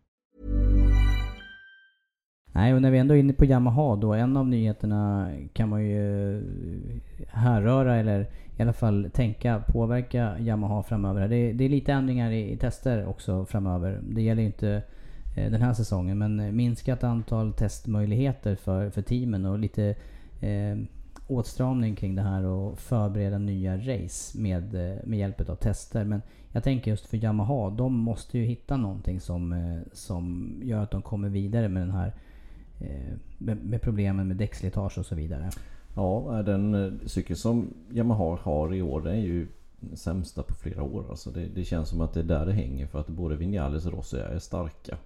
Nej, 2.57 2.73
och 2.73 2.81
när 2.81 2.91
vi 2.91 2.97
ändå 2.97 3.13
är 3.13 3.19
inne 3.19 3.33
på 3.33 3.45
Yamaha 3.45 3.95
då, 3.95 4.13
en 4.13 4.37
av 4.37 4.47
nyheterna 4.47 5.31
kan 5.53 5.69
man 5.69 5.85
ju 5.85 6.37
eh, 6.37 6.43
härröra 7.29 7.95
eller 7.95 8.27
i 8.57 8.61
alla 8.61 8.73
fall 8.73 9.09
tänka 9.13 9.63
påverka 9.67 10.39
Yamaha 10.39 10.83
framöver. 10.83 11.27
Det 11.27 11.35
är, 11.35 11.53
det 11.53 11.65
är 11.65 11.69
lite 11.69 11.93
ändringar 11.93 12.31
i, 12.31 12.51
i 12.51 12.57
tester 12.57 13.05
också 13.05 13.45
framöver. 13.45 13.99
Det 14.09 14.21
gäller 14.21 14.41
ju 14.41 14.47
inte 14.47 14.83
eh, 15.37 15.51
den 15.51 15.61
här 15.61 15.73
säsongen 15.73 16.17
men 16.17 16.39
eh, 16.39 16.51
minskat 16.51 17.03
antal 17.03 17.53
testmöjligheter 17.53 18.55
för, 18.55 18.89
för 18.89 19.01
teamen 19.01 19.45
och 19.45 19.59
lite 19.59 19.95
eh, 20.41 20.77
åtstramning 21.27 21.95
kring 21.95 22.15
det 22.15 22.21
här 22.21 22.43
och 22.43 22.79
förbereda 22.79 23.37
nya 23.37 23.77
race 23.77 24.39
med, 24.39 24.75
eh, 24.75 24.97
med 25.03 25.19
hjälp 25.19 25.49
av 25.49 25.55
tester. 25.55 26.03
Men 26.03 26.21
jag 26.51 26.63
tänker 26.63 26.91
just 26.91 27.05
för 27.05 27.17
Yamaha, 27.17 27.69
de 27.69 27.93
måste 27.93 28.37
ju 28.37 28.45
hitta 28.45 28.77
någonting 28.77 29.19
som, 29.19 29.53
eh, 29.53 29.79
som 29.93 30.53
gör 30.63 30.83
att 30.83 30.91
de 30.91 31.01
kommer 31.01 31.29
vidare 31.29 31.69
med 31.69 31.81
den 31.81 31.91
här 31.91 32.13
eh, 32.79 33.13
med, 33.37 33.65
med 33.65 33.81
problemen 33.81 34.27
med 34.27 34.37
däckslitage 34.37 34.97
och 34.97 35.05
så 35.05 35.15
vidare. 35.15 35.49
Ja, 35.97 36.43
den 36.45 36.73
eh, 36.73 36.91
cykel 37.05 37.35
som 37.37 37.73
Yamaha 37.91 38.37
har 38.41 38.73
i 38.73 38.81
år 38.81 39.07
är 39.07 39.15
ju 39.15 39.47
den 39.79 39.97
sämsta 39.97 40.43
på 40.43 40.53
flera 40.53 40.83
år. 40.83 41.05
Alltså 41.09 41.31
det, 41.31 41.47
det 41.55 41.63
känns 41.63 41.89
som 41.89 42.01
att 42.01 42.13
det 42.13 42.19
är 42.19 42.23
där 42.23 42.45
det 42.45 42.53
hänger 42.53 42.87
för 42.87 42.99
att 42.99 43.07
både 43.07 43.35
Vinales 43.35 43.85
och 43.85 43.93
Rossi 43.93 44.17
är 44.17 44.39
starka. 44.39 44.97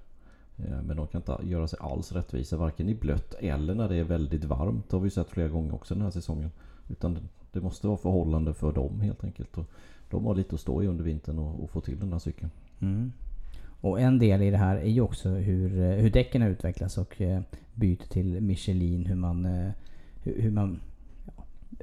Eh, 0.57 0.81
men 0.83 0.97
de 0.97 1.07
kan 1.07 1.21
inte 1.21 1.37
göra 1.43 1.67
sig 1.67 1.79
alls 1.81 2.11
rättvisa 2.11 2.57
varken 2.57 2.89
i 2.89 2.95
blött 2.95 3.33
eller 3.39 3.75
när 3.75 3.89
det 3.89 3.95
är 3.95 4.03
väldigt 4.03 4.43
varmt. 4.43 4.89
Det 4.89 4.95
har 4.95 5.01
vi 5.03 5.09
sett 5.09 5.29
flera 5.29 5.47
gånger 5.47 5.73
också 5.75 5.93
den 5.93 6.03
här 6.03 6.11
säsongen. 6.11 6.51
Utan 6.89 7.13
det- 7.51 7.61
måste 7.61 7.87
vara 7.87 7.97
förhållande 7.97 8.53
för 8.53 8.71
dem 8.71 9.01
helt 9.01 9.23
enkelt. 9.23 9.57
Och 9.57 9.65
de 10.09 10.25
har 10.25 10.35
lite 10.35 10.55
att 10.55 10.61
stå 10.61 10.83
i 10.83 10.87
under 10.87 11.03
vintern 11.03 11.39
och, 11.39 11.63
och 11.63 11.69
få 11.69 11.81
till 11.81 11.99
den 11.99 12.11
här 12.11 12.19
cykeln. 12.19 12.51
Mm. 12.81 13.11
Och 13.81 13.99
en 14.01 14.19
del 14.19 14.41
i 14.41 14.51
det 14.51 14.57
här 14.57 14.75
är 14.77 14.89
ju 14.89 15.01
också 15.01 15.29
hur, 15.29 15.79
eh, 15.79 15.89
hur 15.89 16.09
däcken 16.09 16.41
har 16.41 16.49
utvecklats 16.49 16.97
och 16.97 17.21
byter 17.73 18.09
till 18.09 18.41
Michelin. 18.41 19.05
Hur 19.05 19.15
man, 19.15 19.45
eh, 19.45 19.71
hur, 20.23 20.51
man 20.51 20.79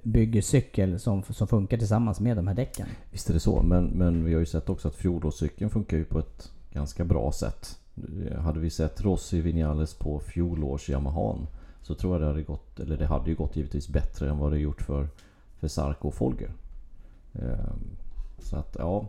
bygger 0.03 0.43
cykel 0.43 1.01
som, 1.01 1.23
som 1.23 1.49
funkar 1.49 1.79
tillsammans 1.79 2.21
med 2.21 2.37
de 2.37 2.47
här 2.47 2.55
däcken. 2.55 2.87
Visst 3.11 3.31
är 3.31 3.35
det 3.35 3.41
så, 3.41 3.63
men, 3.63 3.85
men 3.85 4.25
vi 4.25 4.33
har 4.33 4.41
ju 4.41 4.47
sett 4.47 4.69
också 4.69 4.89
att 4.89 4.95
fjolårscykeln 4.95 5.71
funkar 5.71 5.97
ju 5.97 6.05
på 6.05 6.19
ett 6.19 6.53
ganska 6.73 7.05
bra 7.05 7.33
sätt. 7.33 7.79
Hade 8.39 8.61
vi 8.61 8.71
sett 8.71 9.01
Rossi 9.01 9.41
Vinales 9.41 9.95
på 9.95 10.19
fjolårs 10.19 10.89
Yamahan 10.89 11.47
så 11.83 11.95
tror 11.95 12.15
jag 12.15 12.23
det 12.23 12.27
hade 12.27 12.43
gått, 12.43 12.81
eller 12.81 12.97
det 12.97 13.07
hade 13.07 13.31
ju 13.31 13.37
gått 13.37 13.57
givetvis 13.57 13.89
bättre 13.89 14.31
än 14.31 14.39
vad 14.39 14.53
det 14.53 14.59
gjort 14.59 14.83
för, 14.83 15.09
för 15.59 15.69
Sarko 15.69 16.09
och 16.09 16.15
Folger. 16.15 16.51
Ehm, 17.35 17.97
Så 18.39 18.57
att 18.57 18.77
ja, 18.79 19.09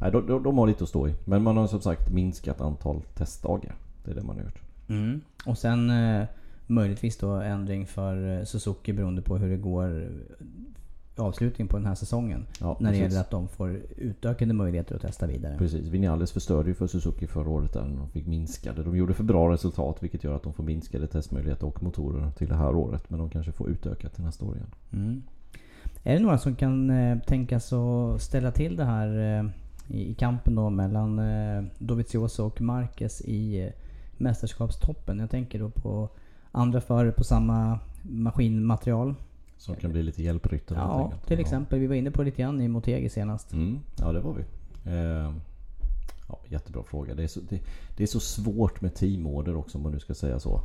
Nej, 0.00 0.12
de, 0.12 0.26
de, 0.26 0.42
de 0.42 0.58
har 0.58 0.66
lite 0.66 0.84
att 0.84 0.88
stå 0.90 1.08
i. 1.08 1.14
Men 1.24 1.42
man 1.42 1.56
har 1.56 1.66
som 1.66 1.80
sagt 1.80 2.10
minskat 2.10 2.60
antal 2.60 3.02
testdagar. 3.14 3.74
Det 4.04 4.10
är 4.10 4.14
det 4.14 4.22
man 4.22 4.36
har 4.36 4.44
gjort. 4.44 4.60
Mm. 4.88 5.20
Och 5.46 5.58
sen 5.58 5.90
eh, 5.90 6.26
möjligtvis 6.70 7.16
då 7.16 7.30
ändring 7.30 7.86
för 7.86 8.38
eh, 8.38 8.44
Suzuki 8.44 8.92
beroende 8.92 9.22
på 9.22 9.38
hur 9.38 9.50
det 9.50 9.56
går 9.56 10.10
avslutning 11.20 11.68
på 11.68 11.76
den 11.76 11.86
här 11.86 11.94
säsongen. 11.94 12.46
Ja, 12.60 12.76
när 12.80 12.92
det 12.92 12.98
precis. 12.98 13.02
gäller 13.02 13.20
att 13.20 13.30
de 13.30 13.48
får 13.48 13.80
utökade 13.96 14.52
möjligheter 14.52 14.94
att 14.94 15.02
testa 15.02 15.26
vidare. 15.26 15.58
Precis, 15.58 15.86
Vinales 15.86 16.32
förstörde 16.32 16.68
ju 16.68 16.74
för 16.74 16.86
Suzuki 16.86 17.26
förra 17.26 17.48
året 17.48 17.72
där 17.72 17.80
de 17.80 18.08
fick 18.08 18.26
minskade. 18.26 18.82
De 18.82 18.96
gjorde 18.96 19.14
för 19.14 19.24
bra 19.24 19.52
resultat 19.52 19.96
vilket 20.00 20.24
gör 20.24 20.36
att 20.36 20.42
de 20.42 20.54
får 20.54 20.64
minskade 20.64 21.06
testmöjligheter 21.06 21.66
och 21.66 21.82
motorer 21.82 22.30
till 22.30 22.48
det 22.48 22.54
här 22.54 22.74
året. 22.74 23.10
Men 23.10 23.18
de 23.18 23.30
kanske 23.30 23.52
får 23.52 23.70
utökat 23.70 24.14
till 24.14 24.24
nästa 24.24 24.44
år 24.44 24.56
igen. 24.56 24.70
Mm. 24.92 25.22
Är 26.02 26.14
det 26.14 26.20
några 26.22 26.38
som 26.38 26.54
kan 26.54 26.90
eh, 26.90 27.18
tänkas 27.18 27.72
att 27.72 28.22
ställa 28.22 28.50
till 28.50 28.76
det 28.76 28.84
här 28.84 29.38
eh, 29.38 29.50
i, 29.96 30.10
i 30.10 30.14
kampen 30.14 30.54
då 30.54 30.70
mellan 30.70 31.18
eh, 31.18 31.64
Dovizioso 31.78 32.46
och 32.46 32.60
Marquez 32.60 33.20
i 33.20 33.60
eh, 33.60 33.72
mästerskapstoppen? 34.16 35.18
Jag 35.18 35.30
tänker 35.30 35.58
då 35.58 35.70
på 35.70 36.08
andra 36.52 36.80
förare 36.80 37.12
på 37.12 37.24
samma 37.24 37.78
maskinmaterial. 38.02 39.14
Som 39.56 39.76
kan 39.76 39.92
bli 39.92 40.02
lite 40.02 40.22
hjälpryttare 40.22 40.78
Ja, 40.78 41.04
enkelt. 41.04 41.26
till 41.26 41.40
exempel. 41.40 41.78
Vi 41.78 41.86
var 41.86 41.94
inne 41.94 42.10
på 42.10 42.22
lite 42.22 42.42
grann 42.42 42.60
i 42.60 42.68
Motegi 42.68 43.08
senast. 43.08 43.52
Mm, 43.52 43.78
ja 43.98 44.12
det 44.12 44.20
var 44.20 44.34
vi. 44.34 44.42
Eh, 44.90 45.32
ja, 46.28 46.38
jättebra 46.48 46.82
fråga. 46.82 47.14
Det 47.14 47.22
är, 47.22 47.28
så, 47.28 47.40
det, 47.40 47.60
det 47.96 48.02
är 48.02 48.06
så 48.06 48.20
svårt 48.20 48.80
med 48.80 48.94
teamorder 48.94 49.56
också 49.56 49.78
om 49.78 49.82
man 49.82 49.92
nu 49.92 49.98
ska 50.00 50.14
säga 50.14 50.40
så. 50.40 50.60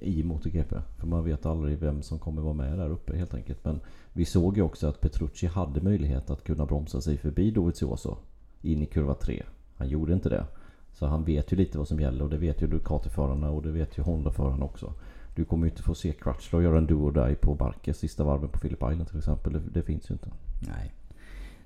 I 0.00 0.22
MotoGP. 0.22 0.76
För 0.98 1.06
man 1.06 1.24
vet 1.24 1.46
aldrig 1.46 1.78
vem 1.78 2.02
som 2.02 2.18
kommer 2.18 2.42
vara 2.42 2.54
med 2.54 2.78
där 2.78 2.90
uppe 2.90 3.16
helt 3.16 3.34
enkelt. 3.34 3.64
Men 3.64 3.80
vi 4.12 4.24
såg 4.24 4.56
ju 4.56 4.62
också 4.62 4.86
att 4.86 5.00
Petrucci 5.00 5.46
hade 5.46 5.80
möjlighet 5.80 6.30
att 6.30 6.44
kunna 6.44 6.66
bromsa 6.66 7.00
sig 7.00 7.16
förbi 7.18 7.50
Dovizioso 7.50 8.16
in 8.62 8.82
i 8.82 8.86
kurva 8.86 9.14
3. 9.14 9.42
Han 9.76 9.88
gjorde 9.88 10.12
inte 10.12 10.28
det. 10.28 10.46
Så 10.94 11.06
han 11.06 11.24
vet 11.24 11.52
ju 11.52 11.56
lite 11.56 11.78
vad 11.78 11.88
som 11.88 12.00
gäller 12.00 12.24
och 12.24 12.30
det 12.30 12.36
vet 12.38 12.62
ju 12.62 12.66
Ducati-förarna 12.66 13.50
och 13.50 13.62
det 13.62 13.70
vet 13.70 13.98
ju 13.98 14.02
Honda-förarna 14.02 14.64
också. 14.64 14.92
Du 15.36 15.44
kommer 15.44 15.66
ju 15.66 15.70
inte 15.70 15.82
få 15.82 15.94
se 15.94 16.12
Crutchlow 16.12 16.62
göra 16.62 16.78
en 16.78 16.92
or 16.92 17.12
die 17.26 17.34
på 17.36 17.56
Marquez 17.60 17.98
sista 17.98 18.24
varven 18.24 18.48
på 18.48 18.58
Phillip 18.58 18.78
Island 18.82 19.08
till 19.08 19.18
exempel. 19.18 19.52
Det, 19.52 19.60
det 19.72 19.82
finns 19.82 20.10
ju 20.10 20.12
inte. 20.14 20.28
Nej. 20.60 20.92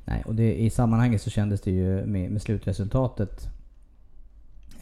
Nej, 0.04 0.22
och 0.26 0.34
det, 0.34 0.54
i 0.60 0.70
sammanhanget 0.70 1.22
så 1.22 1.30
kändes 1.30 1.60
det 1.60 1.70
ju 1.70 2.06
med, 2.06 2.30
med 2.30 2.42
slutresultatet 2.42 3.48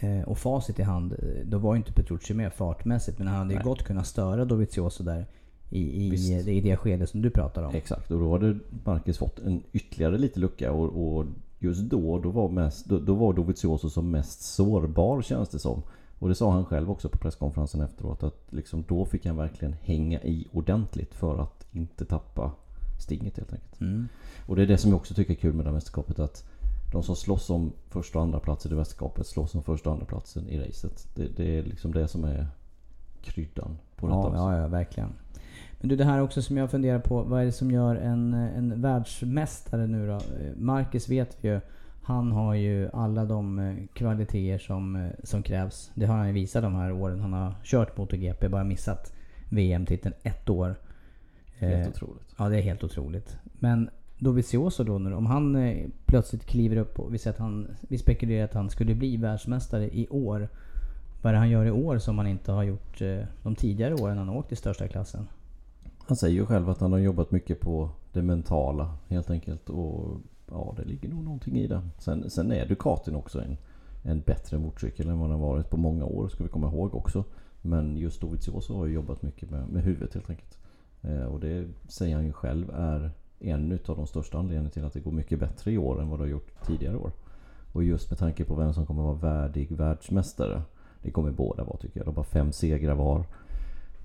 eh, 0.00 0.22
och 0.22 0.38
facit 0.38 0.78
i 0.78 0.82
hand. 0.82 1.12
eh, 1.12 1.18
Då 1.46 1.58
var 1.58 1.74
ju 1.74 1.78
inte 1.78 1.92
Petrucci 1.92 2.34
med 2.34 2.52
fartmässigt 2.52 3.18
men 3.18 3.26
han 3.28 3.36
hade 3.36 3.50
ju 3.50 3.56
Nej. 3.56 3.64
gott 3.64 3.82
kunnat 3.82 4.06
störa 4.06 4.44
Dovizioso 4.44 5.04
där 5.04 5.26
i, 5.70 6.06
i, 6.06 6.10
Visst. 6.10 6.48
i 6.48 6.60
det 6.60 6.76
skede 6.76 7.06
som 7.06 7.22
du 7.22 7.30
pratar 7.30 7.62
om. 7.62 7.74
Exakt, 7.74 8.10
och 8.10 8.20
då 8.20 8.32
hade 8.32 8.58
Marcus 8.84 9.18
fått 9.18 9.38
en 9.38 9.62
ytterligare 9.72 10.18
lite 10.18 10.40
lucka 10.40 10.72
och, 10.72 11.16
och 11.18 11.26
just 11.58 11.80
då, 11.80 12.18
då 12.18 12.30
var, 12.30 12.48
mest, 12.48 12.86
då, 12.86 12.98
då 12.98 13.14
var 13.14 13.32
Dovizioso 13.32 13.90
som 13.90 14.10
mest 14.10 14.42
sårbar 14.42 15.22
känns 15.22 15.48
det 15.48 15.58
som. 15.58 15.82
Och 16.18 16.28
det 16.28 16.34
sa 16.34 16.52
han 16.52 16.64
själv 16.64 16.90
också 16.90 17.08
på 17.08 17.18
presskonferensen 17.18 17.80
efteråt 17.80 18.22
att 18.22 18.46
liksom 18.50 18.84
då 18.88 19.04
fick 19.04 19.26
han 19.26 19.36
verkligen 19.36 19.76
hänga 19.82 20.22
i 20.22 20.46
ordentligt 20.52 21.14
för 21.14 21.38
att 21.38 21.66
inte 21.72 22.04
tappa 22.04 22.52
stinget 22.98 23.36
helt 23.36 23.52
enkelt. 23.52 23.80
Mm. 23.80 24.08
Och 24.46 24.56
det 24.56 24.62
är 24.62 24.66
det 24.66 24.78
som 24.78 24.90
jag 24.90 24.96
också 24.96 25.14
tycker 25.14 25.32
är 25.32 25.38
kul 25.38 25.54
med 25.54 25.64
det 25.64 25.68
här 25.68 25.74
mästerskapet 25.74 26.18
att 26.18 26.44
de 26.92 27.02
som 27.02 27.16
slåss 27.16 27.50
om 27.50 27.72
första 27.88 28.18
och 28.18 28.24
andra 28.24 28.40
plats 28.40 28.66
i 28.66 28.74
mästerskapet 28.74 29.26
slåss 29.26 29.54
om 29.54 29.62
första 29.62 29.90
och 29.90 29.94
andra 29.94 30.06
platsen 30.06 30.48
i 30.48 30.58
racet. 30.58 31.08
Det, 31.14 31.36
det 31.36 31.58
är 31.58 31.62
liksom 31.62 31.92
det 31.92 32.08
som 32.08 32.24
är 32.24 32.46
kryddan 33.22 33.78
på 33.96 34.06
detta. 34.06 34.36
Ja, 34.36 34.54
ja, 34.54 34.60
ja, 34.60 34.68
verkligen. 34.68 35.12
Men 35.80 35.88
du, 35.88 35.96
det 35.96 36.04
här 36.04 36.22
också 36.22 36.42
som 36.42 36.56
jag 36.56 36.70
funderar 36.70 36.98
på. 36.98 37.22
Vad 37.22 37.40
är 37.40 37.44
det 37.44 37.52
som 37.52 37.70
gör 37.70 37.96
en, 37.96 38.34
en 38.34 38.82
världsmästare 38.82 39.86
nu 39.86 40.06
då? 40.06 40.20
Marcus 40.56 41.08
vet 41.08 41.36
vi 41.40 41.48
ju. 41.48 41.60
Han 42.02 42.32
har 42.32 42.54
ju 42.54 42.90
alla 42.92 43.24
de 43.24 43.58
eh, 43.58 43.74
kvaliteter 43.92 44.58
som, 44.58 44.96
eh, 44.96 45.10
som 45.22 45.42
krävs. 45.42 45.90
Det 45.94 46.06
har 46.06 46.16
han 46.16 46.26
ju 46.26 46.32
visat 46.32 46.62
de 46.62 46.74
här 46.74 46.92
åren. 46.92 47.20
Han 47.20 47.32
har 47.32 47.54
kört 47.64 47.96
MotoGP, 47.96 48.48
bara 48.48 48.64
missat 48.64 49.12
VM-titeln 49.48 50.14
ett 50.22 50.48
år. 50.48 50.76
Helt 51.58 51.86
Eh, 51.86 51.88
otroligt. 51.88 52.34
Ja, 52.38 52.48
det 52.48 52.56
är 52.56 52.62
helt 52.62 52.84
otroligt. 52.84 53.38
Men 53.58 53.90
Dovizioso 54.18 54.84
då 54.84 54.98
nu, 54.98 55.14
om 55.14 55.26
han 55.26 55.56
eh, 55.56 55.86
plötsligt 56.06 56.46
kliver 56.46 56.76
upp 56.76 56.98
och 56.98 57.14
vi 57.14 57.18
säger 57.18 57.34
att 57.34 57.40
han, 57.40 57.68
vi 57.80 57.98
spekulerar 57.98 58.44
att 58.44 58.54
han 58.54 58.70
skulle 58.70 58.94
bli 58.94 59.16
världsmästare 59.16 59.84
i 59.84 60.08
år. 60.10 60.48
Vad 61.22 61.30
är 61.30 61.32
det 61.32 61.38
han 61.38 61.50
gör 61.50 61.66
i 61.66 61.70
år 61.70 61.98
som 61.98 62.18
han 62.18 62.26
inte 62.26 62.52
har 62.52 62.62
gjort 62.62 63.00
eh, 63.00 63.18
de 63.42 63.54
tidigare 63.54 63.94
åren 63.94 64.18
han 64.18 64.28
har 64.28 64.36
åkt 64.36 64.52
i 64.52 64.56
största 64.56 64.88
klassen? 64.88 65.28
Han 66.06 66.16
säger 66.16 66.34
ju 66.34 66.46
själv 66.46 66.70
att 66.70 66.80
han 66.80 66.92
har 66.92 66.98
jobbat 66.98 67.30
mycket 67.30 67.60
på 67.60 67.90
det 68.12 68.22
mentala 68.22 68.96
helt 69.08 69.30
enkelt. 69.30 69.70
Och 69.70 70.20
ja, 70.50 70.74
det 70.76 70.84
ligger 70.84 71.08
nog 71.08 71.24
någonting 71.24 71.56
i 71.56 71.66
det. 71.66 71.82
Sen, 71.98 72.30
sen 72.30 72.52
är 72.52 72.66
Ducatin 72.66 73.14
också 73.14 73.40
en, 73.40 73.56
en 74.02 74.20
bättre 74.20 74.58
motorcykel 74.58 75.08
än 75.08 75.18
vad 75.18 75.30
den 75.30 75.40
har 75.40 75.48
varit 75.48 75.70
på 75.70 75.76
många 75.76 76.04
år. 76.04 76.28
Ska 76.28 76.44
vi 76.44 76.50
komma 76.50 76.66
ihåg 76.66 76.94
också. 76.94 77.24
Men 77.62 77.96
just 77.96 78.20
Dovizioso 78.20 78.76
har 78.76 78.86
ju 78.86 78.94
jobbat 78.94 79.22
mycket 79.22 79.50
med, 79.50 79.68
med 79.68 79.82
huvudet 79.82 80.14
helt 80.14 80.30
enkelt. 80.30 80.58
Eh, 81.02 81.24
och 81.24 81.40
det 81.40 81.68
säger 81.88 82.14
han 82.14 82.24
ju 82.24 82.32
själv 82.32 82.70
är 82.74 83.10
en 83.38 83.72
utav 83.72 83.96
de 83.96 84.06
största 84.06 84.38
anledningarna 84.38 84.70
till 84.70 84.84
att 84.84 84.92
det 84.92 85.00
går 85.00 85.12
mycket 85.12 85.40
bättre 85.40 85.72
i 85.72 85.78
år 85.78 86.00
än 86.00 86.08
vad 86.08 86.18
det 86.18 86.22
har 86.22 86.30
gjort 86.30 86.66
tidigare 86.66 86.96
år. 86.96 87.12
Och 87.72 87.84
just 87.84 88.10
med 88.10 88.18
tanke 88.18 88.44
på 88.44 88.54
vem 88.54 88.72
som 88.72 88.86
kommer 88.86 89.02
vara 89.02 89.14
värdig 89.14 89.72
världsmästare. 89.72 90.62
Det 91.02 91.10
kommer 91.10 91.30
båda 91.30 91.64
vara 91.64 91.76
tycker 91.76 92.00
jag. 92.00 92.06
De 92.06 92.16
har 92.16 92.24
fem 92.24 92.52
segrar 92.52 92.94
var. 92.94 93.24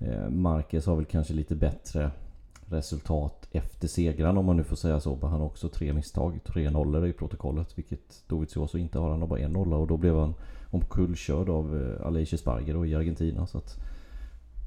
Eh, 0.06 0.30
Marquez 0.30 0.86
har 0.86 0.96
väl 0.96 1.04
kanske 1.04 1.34
lite 1.34 1.54
bättre 1.54 2.10
resultat 2.66 3.48
efter 3.52 3.88
segrarna 3.88 4.40
om 4.40 4.46
man 4.46 4.56
nu 4.56 4.64
får 4.64 4.76
säga 4.76 5.00
så. 5.00 5.18
Men 5.20 5.30
han 5.30 5.40
har 5.40 5.46
också 5.46 5.68
tre 5.68 5.92
misstag, 5.92 6.40
tre 6.44 6.70
nollor 6.70 7.06
i 7.06 7.12
protokollet. 7.12 7.78
Vilket 7.78 8.24
Dovizioso 8.26 8.78
inte 8.78 8.98
har. 8.98 9.10
Han 9.10 9.20
har 9.20 9.28
bara 9.28 9.40
en 9.40 9.52
nolla 9.52 9.76
och 9.76 9.86
då 9.86 9.96
blev 9.96 10.16
han 10.16 10.34
omkullkörd 10.70 11.48
av 11.48 11.82
eh, 11.82 12.06
Aleix 12.06 12.44
då 12.66 12.86
i 12.86 12.94
Argentina. 12.94 13.46
Så 13.46 13.58
att 13.58 13.78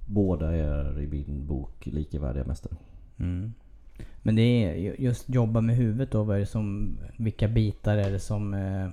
båda 0.05 0.55
är 0.55 1.01
i 1.01 1.07
min 1.07 1.47
bok 1.47 1.85
likvärdiga 1.85 2.43
mästare. 2.43 2.75
Mm. 3.17 3.53
Men 4.21 4.35
det 4.35 4.41
är 4.41 5.01
just 5.01 5.29
jobba 5.29 5.61
med 5.61 5.75
huvudet 5.75 6.11
då. 6.11 6.23
Vad 6.23 6.35
är 6.35 6.39
det 6.39 6.45
som, 6.45 6.97
vilka 7.17 7.47
bitar 7.47 7.97
är 7.97 8.11
det 8.11 8.19
som, 8.19 8.53
eh, 8.53 8.89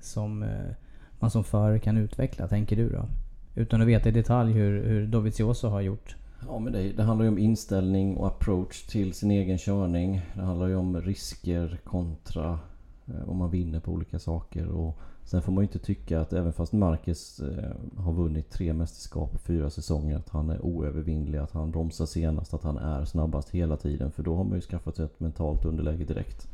som 0.00 0.42
eh, 0.42 0.74
man 1.18 1.30
som 1.30 1.44
förare 1.44 1.78
kan 1.78 1.96
utveckla, 1.96 2.48
tänker 2.48 2.76
du 2.76 2.88
då? 2.88 3.08
Utan 3.58 3.82
att 3.82 3.88
veta 3.88 4.08
i 4.08 4.12
detalj 4.12 4.52
hur, 4.52 4.84
hur 4.84 5.06
Dovizioso 5.06 5.68
har 5.68 5.80
gjort. 5.80 6.16
Ja 6.46 6.58
men 6.58 6.72
det, 6.72 6.92
det 6.92 7.02
handlar 7.02 7.24
ju 7.24 7.28
om 7.28 7.38
inställning 7.38 8.16
och 8.16 8.26
approach 8.26 8.86
till 8.86 9.14
sin 9.14 9.30
egen 9.30 9.58
körning. 9.58 10.20
Det 10.34 10.42
handlar 10.42 10.66
ju 10.66 10.76
om 10.76 11.00
risker 11.00 11.78
kontra 11.84 12.58
eh, 13.06 13.28
om 13.28 13.36
man 13.36 13.50
vinner 13.50 13.80
på 13.80 13.92
olika 13.92 14.18
saker. 14.18 14.66
Och 14.66 14.98
sen 15.24 15.42
får 15.42 15.52
man 15.52 15.62
ju 15.62 15.66
inte 15.66 15.78
tycka 15.78 16.20
att 16.20 16.32
även 16.32 16.52
fast 16.52 16.72
Marquez 16.72 17.40
eh, 17.40 18.02
har 18.02 18.12
vunnit 18.12 18.50
tre 18.50 18.72
mästerskap 18.72 19.32
på 19.32 19.38
fyra 19.38 19.70
säsonger 19.70 20.16
att 20.16 20.28
han 20.28 20.50
är 20.50 20.64
oövervinnlig. 20.64 21.38
Att 21.38 21.52
han 21.52 21.70
bromsar 21.70 22.06
senast, 22.06 22.54
att 22.54 22.62
han 22.62 22.78
är 22.78 23.04
snabbast 23.04 23.50
hela 23.50 23.76
tiden. 23.76 24.10
För 24.10 24.22
då 24.22 24.36
har 24.36 24.44
man 24.44 24.54
ju 24.54 24.60
skaffat 24.60 24.96
sig 24.96 25.04
ett 25.04 25.20
mentalt 25.20 25.64
underläge 25.64 26.04
direkt. 26.04 26.48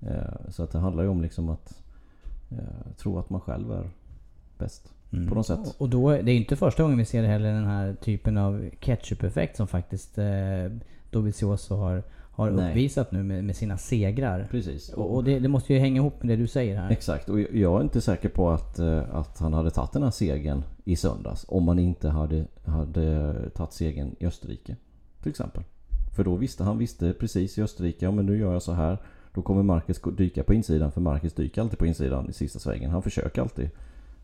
Eh, 0.00 0.50
så 0.50 0.62
att 0.62 0.70
det 0.70 0.78
handlar 0.78 1.02
ju 1.02 1.08
om 1.08 1.22
liksom 1.22 1.48
att 1.48 1.82
eh, 2.50 2.92
tro 2.96 3.18
att 3.18 3.30
man 3.30 3.40
själv 3.40 3.72
är 3.72 3.90
bäst. 4.58 4.93
På 5.28 5.34
något 5.34 5.46
sätt. 5.46 5.74
Och 5.78 5.88
då, 5.88 6.10
det 6.10 6.32
är 6.32 6.36
inte 6.36 6.56
första 6.56 6.82
gången 6.82 6.98
vi 6.98 7.04
ser 7.04 7.22
heller 7.22 7.52
den 7.52 7.66
här 7.66 7.94
typen 7.94 8.38
av 8.38 8.70
ketchup-effekt 8.80 9.56
som 9.56 9.66
faktiskt 9.66 10.18
eh, 10.18 10.24
Dovizioso 11.10 11.74
har, 11.74 12.02
har 12.30 12.50
Nej. 12.50 12.70
uppvisat 12.70 13.12
nu 13.12 13.22
med, 13.22 13.44
med 13.44 13.56
sina 13.56 13.78
segrar. 13.78 14.48
Precis. 14.50 14.88
Och, 14.92 15.14
och 15.14 15.24
det, 15.24 15.38
det 15.38 15.48
måste 15.48 15.72
ju 15.72 15.78
hänga 15.78 15.96
ihop 15.96 16.22
med 16.22 16.28
det 16.28 16.42
du 16.42 16.46
säger 16.46 16.76
här. 16.76 16.90
Exakt, 16.90 17.28
och 17.28 17.40
jag 17.40 17.78
är 17.78 17.82
inte 17.82 18.00
säker 18.00 18.28
på 18.28 18.50
att, 18.50 18.78
eh, 18.78 19.14
att 19.16 19.38
han 19.38 19.52
hade 19.52 19.70
tagit 19.70 19.92
den 19.92 20.02
här 20.02 20.10
segern 20.10 20.62
i 20.84 20.96
söndags 20.96 21.44
om 21.48 21.64
man 21.64 21.78
inte 21.78 22.08
hade, 22.08 22.44
hade 22.64 23.34
tagit 23.50 23.72
segern 23.72 24.16
i 24.18 24.26
Österrike. 24.26 24.76
Till 25.22 25.30
exempel. 25.30 25.62
För 26.16 26.24
då 26.24 26.36
visste 26.36 26.64
han 26.64 26.78
visste 26.78 27.12
precis 27.12 27.58
i 27.58 27.62
Österrike, 27.62 28.04
ja 28.04 28.10
men 28.10 28.26
nu 28.26 28.38
gör 28.38 28.52
jag 28.52 28.62
så 28.62 28.72
här. 28.72 28.98
Då 29.34 29.42
kommer 29.42 29.62
Marcus 29.62 30.00
dyka 30.16 30.44
på 30.44 30.54
insidan 30.54 30.92
för 30.92 31.00
Marcus 31.00 31.34
dyker 31.34 31.62
alltid 31.62 31.78
på 31.78 31.86
insidan 31.86 32.28
i 32.28 32.32
sista 32.32 32.58
svängen. 32.58 32.90
Han 32.90 33.02
försöker 33.02 33.42
alltid. 33.42 33.70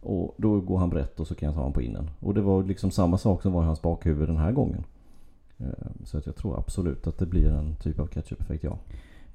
Och 0.01 0.35
då 0.37 0.61
går 0.61 0.79
han 0.79 0.91
brett 0.91 1.21
och 1.21 1.27
så 1.27 1.35
kan 1.35 1.47
jag 1.47 1.55
ta 1.55 1.61
honom 1.61 1.73
på 1.73 1.83
innen. 1.83 2.11
Och 2.21 2.35
det 2.35 2.41
var 2.41 2.63
liksom 2.63 2.91
samma 2.91 3.19
sak 3.19 3.43
som 3.43 3.53
var 3.53 3.63
i 3.63 3.67
hans 3.67 3.83
bakhuvud 3.83 4.29
den 4.29 4.37
här 4.37 4.53
gången. 4.53 4.85
Eh, 5.59 5.67
så 6.05 6.19
att 6.19 6.27
jag 6.27 6.37
tror 6.37 6.59
absolut 6.59 7.07
att 7.07 7.19
det 7.19 7.27
blir 7.27 7.51
en 7.51 7.77
typ 7.77 7.99
av 8.01 8.07
catch-up-effekt, 8.07 8.65
ja. 8.65 8.79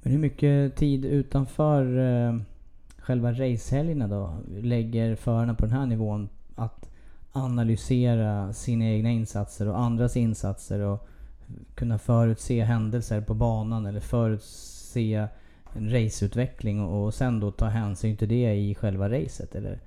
Men 0.02 0.12
hur 0.12 0.18
mycket 0.18 0.76
tid 0.76 1.04
utanför 1.04 1.98
eh, 1.98 2.36
själva 2.98 3.32
racehelgerna 3.32 4.08
då 4.08 4.30
lägger 4.48 5.14
förarna 5.14 5.54
på 5.54 5.66
den 5.66 5.74
här 5.74 5.86
nivån 5.86 6.28
att 6.54 6.90
analysera 7.32 8.52
sina 8.52 8.84
egna 8.84 9.10
insatser 9.10 9.68
och 9.68 9.80
andras 9.80 10.16
insatser 10.16 10.80
och 10.80 11.08
kunna 11.74 11.98
förutse 11.98 12.64
händelser 12.64 13.20
på 13.20 13.34
banan 13.34 13.86
eller 13.86 14.00
förutse 14.00 15.28
en 15.72 15.90
raceutveckling 15.90 16.80
och, 16.80 17.04
och 17.04 17.14
sen 17.14 17.40
då 17.40 17.50
ta 17.50 17.66
hänsyn 17.66 18.16
till 18.16 18.28
det 18.28 18.54
i 18.54 18.74
själva 18.74 19.08
racet 19.08 19.54
eller? 19.54 19.80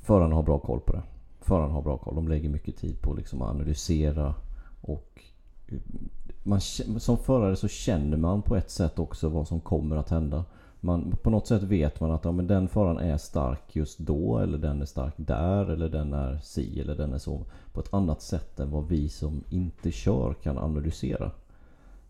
Förarna 0.00 0.34
har 0.34 0.42
bra 0.42 0.58
koll 0.58 0.80
på 0.80 0.92
det. 0.92 1.02
Förarna 1.40 1.72
har 1.72 1.82
bra 1.82 1.98
koll. 1.98 2.14
De 2.14 2.28
lägger 2.28 2.48
mycket 2.48 2.76
tid 2.76 3.00
på 3.00 3.14
liksom 3.14 3.42
att 3.42 3.50
analysera 3.50 4.34
och 4.80 5.22
eh, 5.68 5.78
man, 6.42 6.60
som 7.00 7.18
förare 7.18 7.56
så 7.56 7.68
känner 7.68 8.16
man 8.16 8.42
på 8.42 8.56
ett 8.56 8.70
sätt 8.70 8.98
också 8.98 9.28
vad 9.28 9.48
som 9.48 9.60
kommer 9.60 9.96
att 9.96 10.10
hända. 10.10 10.44
Man, 10.80 11.16
på 11.22 11.30
något 11.30 11.46
sätt 11.46 11.62
vet 11.62 12.00
man 12.00 12.10
att 12.10 12.24
ja, 12.24 12.32
men 12.32 12.46
den 12.46 12.68
föraren 12.68 12.98
är 12.98 13.18
stark 13.18 13.76
just 13.76 13.98
då 13.98 14.38
eller 14.38 14.58
den 14.58 14.82
är 14.82 14.86
stark 14.86 15.14
där 15.16 15.70
eller 15.70 15.88
den 15.88 16.12
är 16.12 16.38
si 16.42 16.80
eller 16.80 16.96
den 16.96 17.12
är 17.12 17.18
så. 17.18 17.44
På 17.72 17.80
ett 17.80 17.94
annat 17.94 18.22
sätt 18.22 18.60
än 18.60 18.70
vad 18.70 18.88
vi 18.88 19.08
som 19.08 19.44
inte 19.50 19.90
kör 19.90 20.34
kan 20.34 20.58
analysera. 20.58 21.30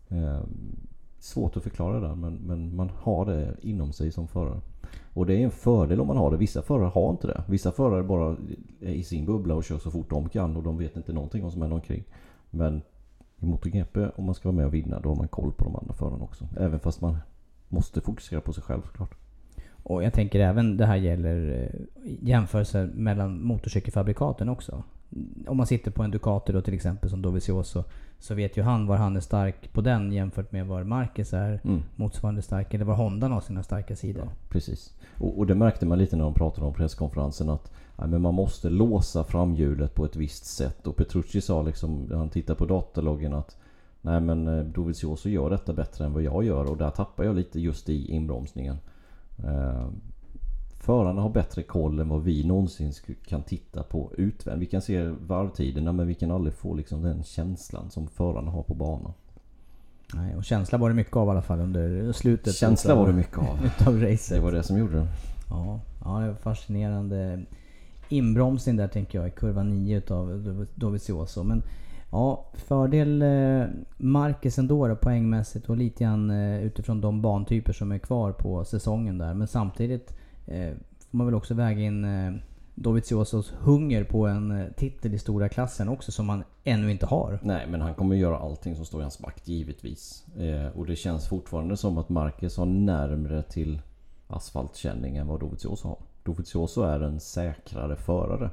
Ehm, 0.09 0.77
Svårt 1.23 1.57
att 1.57 1.63
förklara 1.63 1.99
det 1.99 2.07
där 2.07 2.15
men, 2.15 2.33
men 2.33 2.75
man 2.75 2.89
har 2.99 3.25
det 3.25 3.55
inom 3.61 3.93
sig 3.93 4.11
som 4.11 4.27
förare. 4.27 4.61
Och 5.13 5.25
det 5.25 5.33
är 5.33 5.43
en 5.43 5.51
fördel 5.51 6.01
om 6.01 6.07
man 6.07 6.17
har 6.17 6.31
det. 6.31 6.37
Vissa 6.37 6.61
förare 6.61 6.87
har 6.87 7.11
inte 7.11 7.27
det. 7.27 7.43
Vissa 7.47 7.71
förare 7.71 8.03
bara 8.03 8.37
är 8.81 8.93
i 8.93 9.03
sin 9.03 9.25
bubbla 9.25 9.55
och 9.55 9.63
kör 9.63 9.77
så 9.77 9.91
fort 9.91 10.09
de 10.09 10.29
kan 10.29 10.57
och 10.57 10.63
de 10.63 10.77
vet 10.77 10.95
inte 10.95 11.13
någonting 11.13 11.41
om 11.41 11.43
vad 11.43 11.53
som 11.53 11.61
händer 11.61 11.75
omkring. 11.75 12.03
Men 12.49 12.81
i 13.39 13.45
MotoGP 13.45 14.09
om 14.15 14.25
man 14.25 14.35
ska 14.35 14.49
vara 14.49 14.55
med 14.55 14.65
och 14.65 14.73
vinna 14.73 14.99
då 14.99 15.09
har 15.09 15.15
man 15.15 15.27
koll 15.27 15.51
på 15.51 15.63
de 15.63 15.75
andra 15.75 15.93
förarna 15.93 16.23
också. 16.23 16.47
Även 16.57 16.79
fast 16.79 17.01
man 17.01 17.17
måste 17.67 18.01
fokusera 18.01 18.41
på 18.41 18.53
sig 18.53 18.63
själv 18.63 18.81
såklart. 18.81 19.15
Och 19.83 20.03
jag 20.03 20.13
tänker 20.13 20.39
även 20.39 20.77
det 20.77 20.85
här 20.85 20.95
gäller 20.95 21.69
eh, 21.73 22.11
jämförelser 22.21 22.91
mellan 22.93 23.41
motorcykelfabrikaten 23.43 24.49
också. 24.49 24.83
Om 25.47 25.57
man 25.57 25.67
sitter 25.67 25.91
på 25.91 26.03
en 26.03 26.11
Ducati 26.11 26.51
då 26.53 26.61
till 26.61 26.73
exempel 26.73 27.09
som 27.09 27.21
Dovizioso 27.21 27.83
så 28.19 28.35
vet 28.35 28.57
ju 28.57 28.61
han 28.61 28.87
var 28.87 28.97
han 28.97 29.15
är 29.15 29.19
stark 29.19 29.73
på 29.73 29.81
den 29.81 30.11
jämfört 30.11 30.51
med 30.51 30.67
var 30.67 30.83
Marcus 30.83 31.33
är 31.33 31.59
Mm. 31.63 31.81
motsvarande 31.95 32.41
stark. 32.41 32.73
Eller 32.73 32.85
var 32.85 32.95
Honda 32.95 33.27
har 33.27 33.41
sina 33.41 33.63
starka 33.63 33.95
sidor. 33.95 34.29
Precis. 34.49 34.93
Och, 35.17 35.39
och 35.39 35.47
det 35.47 35.55
märkte 35.55 35.85
man 35.85 35.97
lite 35.97 36.15
när 36.15 36.23
de 36.23 36.33
pratade 36.33 36.67
om 36.67 36.73
presskonferensen 36.73 37.49
att 37.49 37.71
ja, 37.97 38.07
men 38.07 38.21
man 38.21 38.33
måste 38.33 38.69
låsa 38.69 39.23
framhjulet 39.23 39.95
på 39.95 40.05
ett 40.05 40.15
visst 40.15 40.45
sätt. 40.45 40.87
Och 40.87 40.95
Petrucci 40.95 41.41
sa 41.41 41.61
liksom 41.61 42.03
när 42.09 42.17
han 42.17 42.29
tittade 42.29 42.59
på 42.59 42.65
dataloggen 42.65 43.33
att 43.33 43.57
Nej 44.01 44.21
men 44.21 44.47
eh, 44.47 44.65
Dovizioso 44.65 45.29
gör 45.29 45.49
detta 45.49 45.73
bättre 45.73 46.05
än 46.05 46.13
vad 46.13 46.23
jag 46.23 46.43
gör 46.43 46.69
och 46.69 46.77
där 46.77 46.89
tappar 46.89 47.23
jag 47.23 47.35
lite 47.35 47.59
just 47.59 47.89
i 47.89 48.11
inbromsningen. 48.11 48.77
Förarna 50.83 51.21
har 51.21 51.29
bättre 51.29 51.63
koll 51.63 51.99
än 51.99 52.09
vad 52.09 52.23
vi 52.23 52.43
någonsin 52.47 52.91
kan 53.27 53.43
titta 53.43 53.83
på 53.83 54.11
utvändigt. 54.17 54.67
Vi 54.67 54.71
kan 54.71 54.81
se 54.81 55.03
varvtiderna 55.07 55.91
men 55.91 56.07
vi 56.07 56.13
kan 56.13 56.31
aldrig 56.31 56.53
få 56.53 56.73
liksom 56.73 57.01
den 57.01 57.23
känslan 57.23 57.89
som 57.89 58.07
förarna 58.07 58.51
har 58.51 58.63
på 58.63 58.73
banan. 58.73 59.13
Nej, 60.13 60.35
och 60.35 60.43
känsla 60.43 60.77
var 60.77 60.89
det 60.89 60.95
mycket 60.95 61.15
av 61.15 61.27
i 61.27 61.31
alla 61.31 61.41
fall 61.41 61.59
under 61.59 62.11
slutet. 62.11 62.55
Känsla 62.55 62.91
utav- 62.93 62.99
var 62.99 63.07
det 63.07 63.13
mycket 63.13 63.37
av. 63.37 63.65
Utav 63.65 64.01
racet. 64.01 64.37
Det 64.37 64.43
var 64.43 64.51
det 64.51 64.63
som 64.63 64.77
gjorde 64.77 64.93
det. 64.95 65.07
Ja, 65.49 65.79
ja 66.05 66.19
det 66.19 66.27
var 66.27 66.35
fascinerande 66.35 67.41
inbromsning 68.09 68.75
där 68.75 68.87
tänker 68.87 69.19
jag 69.19 69.27
i 69.27 69.31
kurva 69.31 69.63
9 69.63 69.97
utav 69.97 70.65
Dovizioso. 70.75 71.43
Men 71.43 71.63
ja, 72.11 72.45
fördel 72.53 73.21
eh, 73.21 73.65
Marcus 73.97 74.57
ändå 74.59 74.87
då, 74.87 74.95
poängmässigt 74.95 75.69
och 75.69 75.77
lite 75.77 76.03
grann 76.03 76.29
eh, 76.29 76.63
utifrån 76.63 77.01
de 77.01 77.21
bantyper 77.21 77.73
som 77.73 77.91
är 77.91 77.97
kvar 77.97 78.31
på 78.31 78.65
säsongen 78.65 79.17
där. 79.17 79.33
Men 79.33 79.47
samtidigt 79.47 80.17
får 80.45 81.17
man 81.17 81.27
väl 81.27 81.35
också 81.35 81.53
väga 81.53 81.81
in 81.81 82.05
eh, 82.05 82.33
Doviziosos 82.75 83.53
hunger 83.59 84.03
på 84.03 84.27
en 84.27 84.51
eh, 84.51 84.67
titel 84.71 85.13
i 85.13 85.19
stora 85.19 85.49
klassen 85.49 85.89
också 85.89 86.11
som 86.11 86.29
han 86.29 86.43
ännu 86.63 86.91
inte 86.91 87.05
har. 87.05 87.39
Nej, 87.43 87.67
men 87.67 87.81
han 87.81 87.93
kommer 87.93 88.15
göra 88.15 88.37
allting 88.37 88.75
som 88.75 88.85
står 88.85 89.01
i 89.01 89.03
hans 89.03 89.19
makt 89.19 89.47
givetvis. 89.47 90.25
Eh, 90.37 90.77
och 90.77 90.85
det 90.85 90.95
känns 90.95 91.27
fortfarande 91.27 91.77
som 91.77 91.97
att 91.97 92.09
Marquez 92.09 92.57
har 92.57 92.65
närmre 92.65 93.43
till 93.43 93.81
asfaltkänning 94.27 95.17
än 95.17 95.27
vad 95.27 95.39
Dovizioso 95.39 95.87
har. 95.87 95.97
Dovizioso 96.23 96.81
är 96.81 96.99
en 96.99 97.19
säkrare 97.19 97.95
förare. 97.95 98.49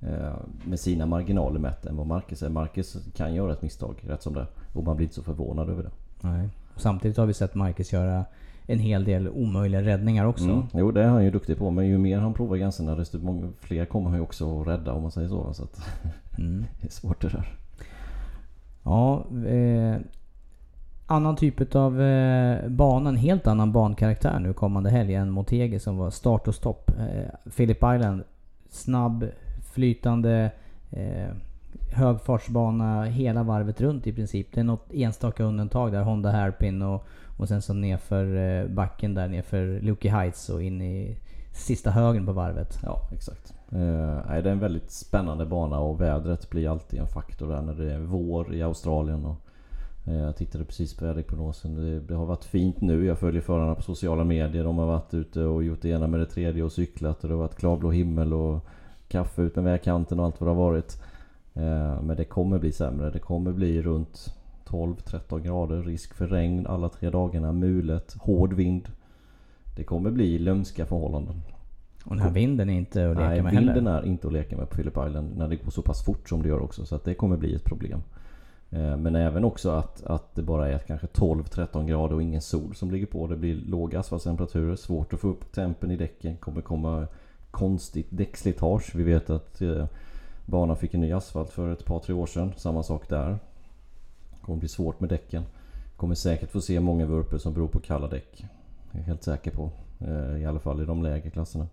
Eh, 0.00 0.36
med 0.64 0.80
sina 0.80 1.06
marginaler 1.06 1.60
mätt 1.60 1.86
än 1.86 1.96
vad 1.96 2.06
Marquez 2.06 2.42
är. 2.42 2.48
Marquez 2.48 2.96
kan 3.16 3.34
göra 3.34 3.52
ett 3.52 3.62
misstag 3.62 4.00
rätt 4.06 4.22
som 4.22 4.34
det 4.34 4.46
Och 4.74 4.84
man 4.84 4.96
blir 4.96 5.04
inte 5.04 5.14
så 5.14 5.22
förvånad 5.22 5.70
över 5.70 5.82
det. 5.82 5.90
Nej. 6.20 6.48
Och 6.74 6.80
samtidigt 6.80 7.16
har 7.16 7.26
vi 7.26 7.34
sett 7.34 7.54
Marcus 7.54 7.92
göra 7.92 8.24
en 8.70 8.78
hel 8.78 9.04
del 9.04 9.28
omöjliga 9.28 9.82
räddningar 9.82 10.24
också. 10.24 10.44
Mm. 10.44 10.62
Jo, 10.74 10.90
det 10.90 11.02
är 11.02 11.08
han 11.08 11.24
ju 11.24 11.30
duktig 11.30 11.58
på. 11.58 11.70
Men 11.70 11.86
ju 11.86 11.98
mer 11.98 12.18
han 12.18 12.34
provar 12.34 12.56
gränserna 12.56 12.94
desto 12.94 13.18
många 13.18 13.48
fler 13.60 13.84
kommer 13.84 14.08
han 14.10 14.18
ju 14.18 14.22
också 14.22 14.60
att 14.60 14.66
rädda 14.66 14.92
om 14.92 15.02
man 15.02 15.10
säger 15.10 15.28
så. 15.28 15.54
Så 15.54 15.64
att 15.64 15.80
Mm. 16.38 16.64
det 16.80 16.86
är 16.86 16.90
svårt 16.90 17.20
det 17.22 17.28
där. 17.28 17.56
Ja, 18.82 19.24
eh, 19.46 19.96
annan 21.06 21.36
typ 21.36 21.74
av 21.74 22.02
eh, 22.02 22.68
bana, 22.68 23.08
en 23.08 23.16
helt 23.16 23.46
annan 23.46 23.72
bankaraktär 23.72 24.38
nu 24.40 24.52
kommande 24.52 24.90
helg 24.90 25.14
än 25.14 25.30
Motegi 25.30 25.78
som 25.78 25.96
var 25.96 26.10
start 26.10 26.48
och 26.48 26.54
stopp. 26.54 26.90
Eh, 26.98 27.50
Phillip 27.56 27.76
Island, 27.76 28.22
snabb, 28.70 29.24
flytande, 29.72 30.50
eh, 30.90 31.28
högfartsbana 31.92 33.04
hela 33.04 33.42
varvet 33.42 33.80
runt 33.80 34.06
i 34.06 34.12
princip. 34.12 34.48
Det 34.52 34.60
är 34.60 34.64
något 34.64 34.92
enstaka 34.92 35.44
undantag 35.44 35.92
där, 35.92 36.02
Honda 36.02 36.30
Hairpin 36.30 36.82
och, 36.82 37.04
och 37.36 37.48
sen 37.48 37.62
så 37.62 37.74
nerför 37.74 38.36
eh, 38.36 38.68
backen 38.68 39.14
där 39.14 39.28
nerför 39.28 39.80
Lucky 39.80 40.08
Heights 40.08 40.48
och 40.48 40.62
in 40.62 40.82
i 40.82 41.16
sista 41.52 41.90
högen 41.90 42.26
på 42.26 42.32
varvet. 42.32 42.78
Ja, 42.82 43.08
exakt. 43.12 43.54
Eh, 43.72 44.42
det 44.42 44.48
är 44.50 44.52
en 44.52 44.58
väldigt 44.58 44.90
spännande 44.90 45.46
bana 45.46 45.78
och 45.78 46.00
vädret 46.00 46.50
blir 46.50 46.70
alltid 46.70 47.00
en 47.00 47.06
faktor 47.06 47.48
där 47.48 47.62
när 47.62 47.74
det 47.74 47.92
är 47.92 47.98
vår 47.98 48.54
i 48.54 48.62
Australien. 48.62 49.24
Och, 49.24 49.36
eh, 50.06 50.18
jag 50.18 50.36
tittade 50.36 50.64
precis 50.64 50.94
på 50.94 51.04
väderprognosen. 51.04 51.74
Det, 51.74 52.00
det 52.00 52.14
har 52.14 52.26
varit 52.26 52.44
fint 52.44 52.80
nu. 52.80 53.06
Jag 53.06 53.18
följer 53.18 53.40
förarna 53.40 53.74
på 53.74 53.82
sociala 53.82 54.24
medier. 54.24 54.64
De 54.64 54.78
har 54.78 54.86
varit 54.86 55.14
ute 55.14 55.40
och 55.40 55.64
gjort 55.64 55.82
det 55.82 55.88
ena 55.88 56.06
med 56.06 56.20
det 56.20 56.26
tredje 56.26 56.62
och 56.62 56.72
cyklat. 56.72 57.22
Och 57.22 57.28
det 57.28 57.34
har 57.34 57.42
varit 57.42 57.56
klarblå 57.56 57.90
himmel 57.90 58.32
och 58.32 58.66
kaffe 59.08 59.42
ut 59.42 59.56
med 59.56 59.64
vägkanten 59.64 60.20
och 60.20 60.26
allt 60.26 60.40
vad 60.40 60.48
det 60.48 60.54
har 60.54 60.62
varit. 60.64 61.02
Eh, 61.58 62.02
men 62.02 62.16
det 62.16 62.24
kommer 62.24 62.58
bli 62.58 62.72
sämre. 62.72 63.10
Det 63.10 63.18
kommer 63.18 63.52
bli 63.52 63.82
runt 63.82 64.34
12-13 64.66 65.40
grader. 65.40 65.82
Risk 65.82 66.14
för 66.14 66.26
regn 66.26 66.66
alla 66.66 66.88
tre 66.88 67.10
dagarna. 67.10 67.52
Mulet, 67.52 68.16
hård 68.20 68.52
vind. 68.52 68.88
Det 69.76 69.84
kommer 69.84 70.10
bli 70.10 70.38
lömska 70.38 70.86
förhållanden. 70.86 71.42
Och 72.04 72.16
den 72.16 72.24
här 72.24 72.30
vinden 72.30 72.70
är 72.70 72.74
inte 72.74 73.10
att 73.10 73.16
leka 73.16 73.28
Nej, 73.28 73.42
med 73.42 73.52
vinden 73.52 73.86
heller. 73.86 74.02
är 74.02 74.06
inte 74.06 74.26
att 74.26 74.32
leka 74.32 74.56
med 74.56 74.68
på 74.68 74.74
Phillip 74.76 74.96
Island 75.08 75.36
när 75.36 75.48
det 75.48 75.56
går 75.56 75.70
så 75.70 75.82
pass 75.82 76.04
fort 76.04 76.28
som 76.28 76.42
det 76.42 76.48
gör 76.48 76.60
också. 76.60 76.86
Så 76.86 76.94
att 76.94 77.04
det 77.04 77.14
kommer 77.14 77.36
bli 77.36 77.54
ett 77.54 77.64
problem. 77.64 78.02
Eh, 78.70 78.96
Men 78.96 79.16
även 79.16 79.44
också 79.44 79.70
att, 79.70 80.04
att 80.04 80.34
det 80.34 80.42
bara 80.42 80.68
är 80.68 80.78
kanske 80.78 81.06
12-13 81.06 81.86
grader 81.86 82.14
och 82.14 82.22
ingen 82.22 82.40
sol 82.42 82.74
som 82.74 82.90
ligger 82.90 83.06
på. 83.06 83.26
Det 83.26 83.36
blir 83.36 83.54
låga 83.54 84.00
asfaltstemperaturer, 84.00 84.76
svårt 84.76 85.12
att 85.12 85.20
få 85.20 85.28
upp 85.28 85.52
tempen 85.52 85.90
i 85.90 85.96
däcken. 85.96 86.36
kommer 86.36 86.60
komma 86.60 87.06
konstigt 87.50 88.06
däckslitage. 88.10 88.94
Vi 88.94 89.02
vet 89.02 89.30
att 89.30 89.60
eh, 89.62 89.86
banan 90.48 90.76
fick 90.76 90.94
en 90.94 91.00
ny 91.00 91.12
asfalt 91.12 91.50
för 91.50 91.72
ett 91.72 91.84
par 91.84 91.98
tre 91.98 92.14
år 92.14 92.26
sedan. 92.26 92.52
Samma 92.56 92.82
sak 92.82 93.08
där. 93.08 93.38
kommer 94.40 94.58
bli 94.58 94.68
svårt 94.68 95.00
med 95.00 95.08
däcken. 95.08 95.42
Kommer 95.96 96.14
säkert 96.14 96.50
få 96.50 96.60
se 96.60 96.80
många 96.80 97.06
vurpor 97.06 97.38
som 97.38 97.54
beror 97.54 97.68
på 97.68 97.80
kalla 97.80 98.08
däck. 98.08 98.44
Jag 98.92 99.00
är 99.00 99.04
helt 99.04 99.22
säker 99.22 99.50
på. 99.50 99.70
Eh, 100.00 100.42
I 100.42 100.46
alla 100.46 100.58
fall 100.58 100.82
i 100.82 100.84
de 100.84 101.02
lägre 101.02 101.30
klasserna. 101.30 101.66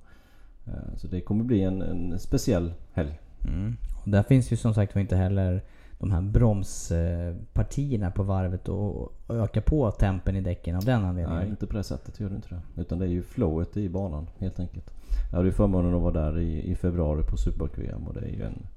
Eh, 0.66 0.98
så 0.98 1.08
det 1.08 1.22
kommer 1.22 1.44
bli 1.44 1.62
en, 1.62 1.82
en 1.82 2.20
speciell 2.20 2.74
helg. 2.94 3.20
Mm. 3.48 3.78
Där 4.04 4.24
finns 4.24 4.52
ju 4.52 4.58
som 4.58 4.74
sagt 4.74 4.96
var 4.96 5.02
inte 5.02 5.16
heller 5.16 5.62
de 6.00 6.12
här 6.12 6.22
bromspartierna 6.22 8.12
på 8.12 8.24
varvet 8.24 8.70
och 8.70 9.14
öka 9.30 9.62
på 9.62 9.92
tempen 9.92 10.36
i 10.36 10.42
däcken 10.42 10.76
av 10.76 10.86
den 10.86 11.06
anledningen. 11.06 11.40
Nej, 11.40 11.50
inte 11.50 11.68
på 11.68 11.74
det 11.74 11.84
sättet 11.84 12.20
gör 12.20 12.30
det 12.30 12.36
inte 12.36 12.50
det. 12.50 12.62
Utan 12.82 13.00
det 13.00 13.06
är 13.06 13.10
ju 13.10 13.24
flowet 13.24 13.78
i 13.78 13.90
banan 13.90 14.28
helt 14.38 14.60
enkelt. 14.60 14.92
Jag 15.32 15.38
hade 15.38 15.48
ju 15.48 15.54
förmånen 15.54 15.96
att 15.96 16.02
vara 16.02 16.14
där 16.14 16.40
i, 16.40 16.72
i 16.72 16.76
februari 16.76 17.24
på 17.24 17.38
Super-VM 17.38 18.08
och 18.08 18.14
det 18.14 18.20
är 18.20 18.30
ju 18.30 18.44
en... 18.44 18.68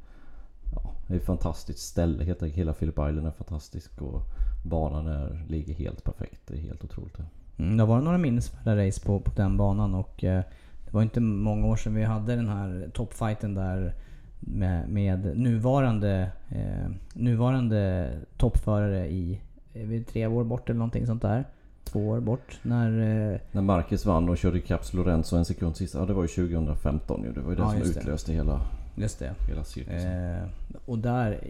Ja, 0.74 0.94
det 1.06 1.14
är 1.14 1.18
ett 1.18 1.24
fantastiskt 1.24 1.78
ställe. 1.78 2.24
Hela, 2.24 2.46
hela 2.46 2.72
Phillip 2.72 2.94
Island 2.94 3.26
är 3.26 3.30
fantastisk 3.30 4.02
och 4.02 4.22
banan 4.64 5.06
är, 5.06 5.44
ligger 5.48 5.74
helt 5.74 6.04
perfekt. 6.04 6.40
Det 6.46 6.54
är 6.54 6.58
helt 6.60 6.84
otroligt. 6.84 7.16
det. 7.16 7.24
Mm, 7.62 7.76
det 7.76 7.84
var 7.84 8.00
några 8.00 8.18
minnesvärda 8.18 8.86
race 8.86 9.00
på, 9.06 9.20
på 9.20 9.30
den 9.36 9.56
banan 9.56 9.94
och 9.94 10.24
eh, 10.24 10.42
det 10.84 10.92
var 10.92 11.02
inte 11.02 11.20
många 11.20 11.66
år 11.66 11.76
sedan 11.76 11.94
vi 11.94 12.04
hade 12.04 12.36
den 12.36 12.48
här 12.48 12.90
toppfighten 12.94 13.54
där 13.54 13.94
med, 14.40 14.88
med 14.88 15.38
nuvarande, 15.38 16.30
eh, 16.48 16.90
nuvarande 17.14 18.10
toppförare 18.36 19.06
i, 19.08 19.40
är 19.74 19.84
vi 19.86 20.04
tre 20.04 20.26
år 20.26 20.44
bort 20.44 20.68
eller 20.70 20.78
någonting 20.78 21.06
sånt 21.06 21.22
där? 21.22 21.44
Två 21.84 22.08
år 22.08 22.20
bort. 22.20 22.58
När... 22.62 22.88
Eh, 23.32 23.40
När 23.52 23.62
Marquez 23.62 24.06
vann 24.06 24.28
och 24.28 24.38
körde 24.38 24.58
ikapp 24.58 24.92
Lorenzo 24.94 25.36
en 25.36 25.44
sekund 25.44 25.76
sist. 25.76 25.94
Ja, 25.94 26.04
det 26.04 26.12
var 26.12 26.22
ju 26.22 26.28
2015 26.28 27.22
ju. 27.24 27.32
Det 27.32 27.40
var 27.40 27.50
ju 27.50 27.56
det 27.56 27.62
Ja, 27.62 27.70
som 27.70 27.78
just 27.78 27.94
det. 27.94 28.00
utlöste 28.00 28.32
hela, 28.32 28.60
just 28.96 29.18
det. 29.18 29.34
hela 29.48 29.64
cirkusen. 29.64 30.34
Eh, 30.34 30.42
och 30.86 30.98
där, 30.98 31.40